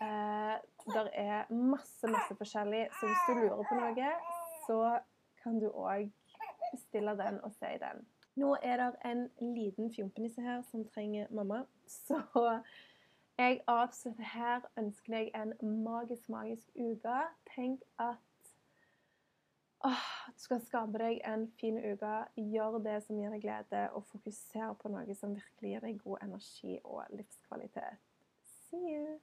Eh, 0.00 0.56
der 0.94 1.08
er 1.12 1.52
masse, 1.52 2.06
masse 2.06 2.36
forskjellig. 2.36 2.88
Så 3.00 3.06
hvis 3.06 3.22
du 3.28 3.32
lurer 3.34 3.64
på 3.68 3.74
noe, 3.74 4.12
så 4.66 4.98
kan 5.42 5.60
du 5.60 5.68
òg 5.70 6.10
bestille 6.72 7.16
den 7.18 7.40
og 7.44 7.52
se 7.52 7.74
den. 7.82 8.06
Nå 8.40 8.56
er 8.62 8.76
det 8.76 8.94
en 9.04 9.28
liten 9.54 9.90
fjompenisse 9.92 10.42
her 10.42 10.62
som 10.70 10.84
trenger 10.88 11.26
mamma, 11.30 11.64
så 11.86 12.22
jeg 13.38 13.60
avslutter 13.66 14.22
her. 14.22 14.60
Ønsker 14.78 15.16
deg 15.16 15.30
en 15.34 15.54
magisk, 15.84 16.28
magisk 16.28 16.68
uke. 16.76 17.16
Tenk 17.54 17.82
at 17.98 18.50
åh, 19.84 20.06
du 20.28 20.42
skal 20.44 20.60
skape 20.66 21.00
deg 21.00 21.22
en 21.24 21.48
fin 21.60 21.78
uke. 21.80 22.12
Gjør 22.36 22.78
det 22.84 22.98
som 23.06 23.18
gir 23.18 23.32
deg 23.34 23.44
glede, 23.44 23.82
og 23.96 24.06
fokuser 24.12 24.76
på 24.82 24.92
noe 24.92 25.16
som 25.16 25.34
virkelig 25.34 25.74
gir 25.74 25.88
deg 25.88 26.04
god 26.04 26.24
energi 26.28 26.78
og 26.84 27.02
livskvalitet. 27.16 28.00
See 28.44 28.94
you! 28.94 29.18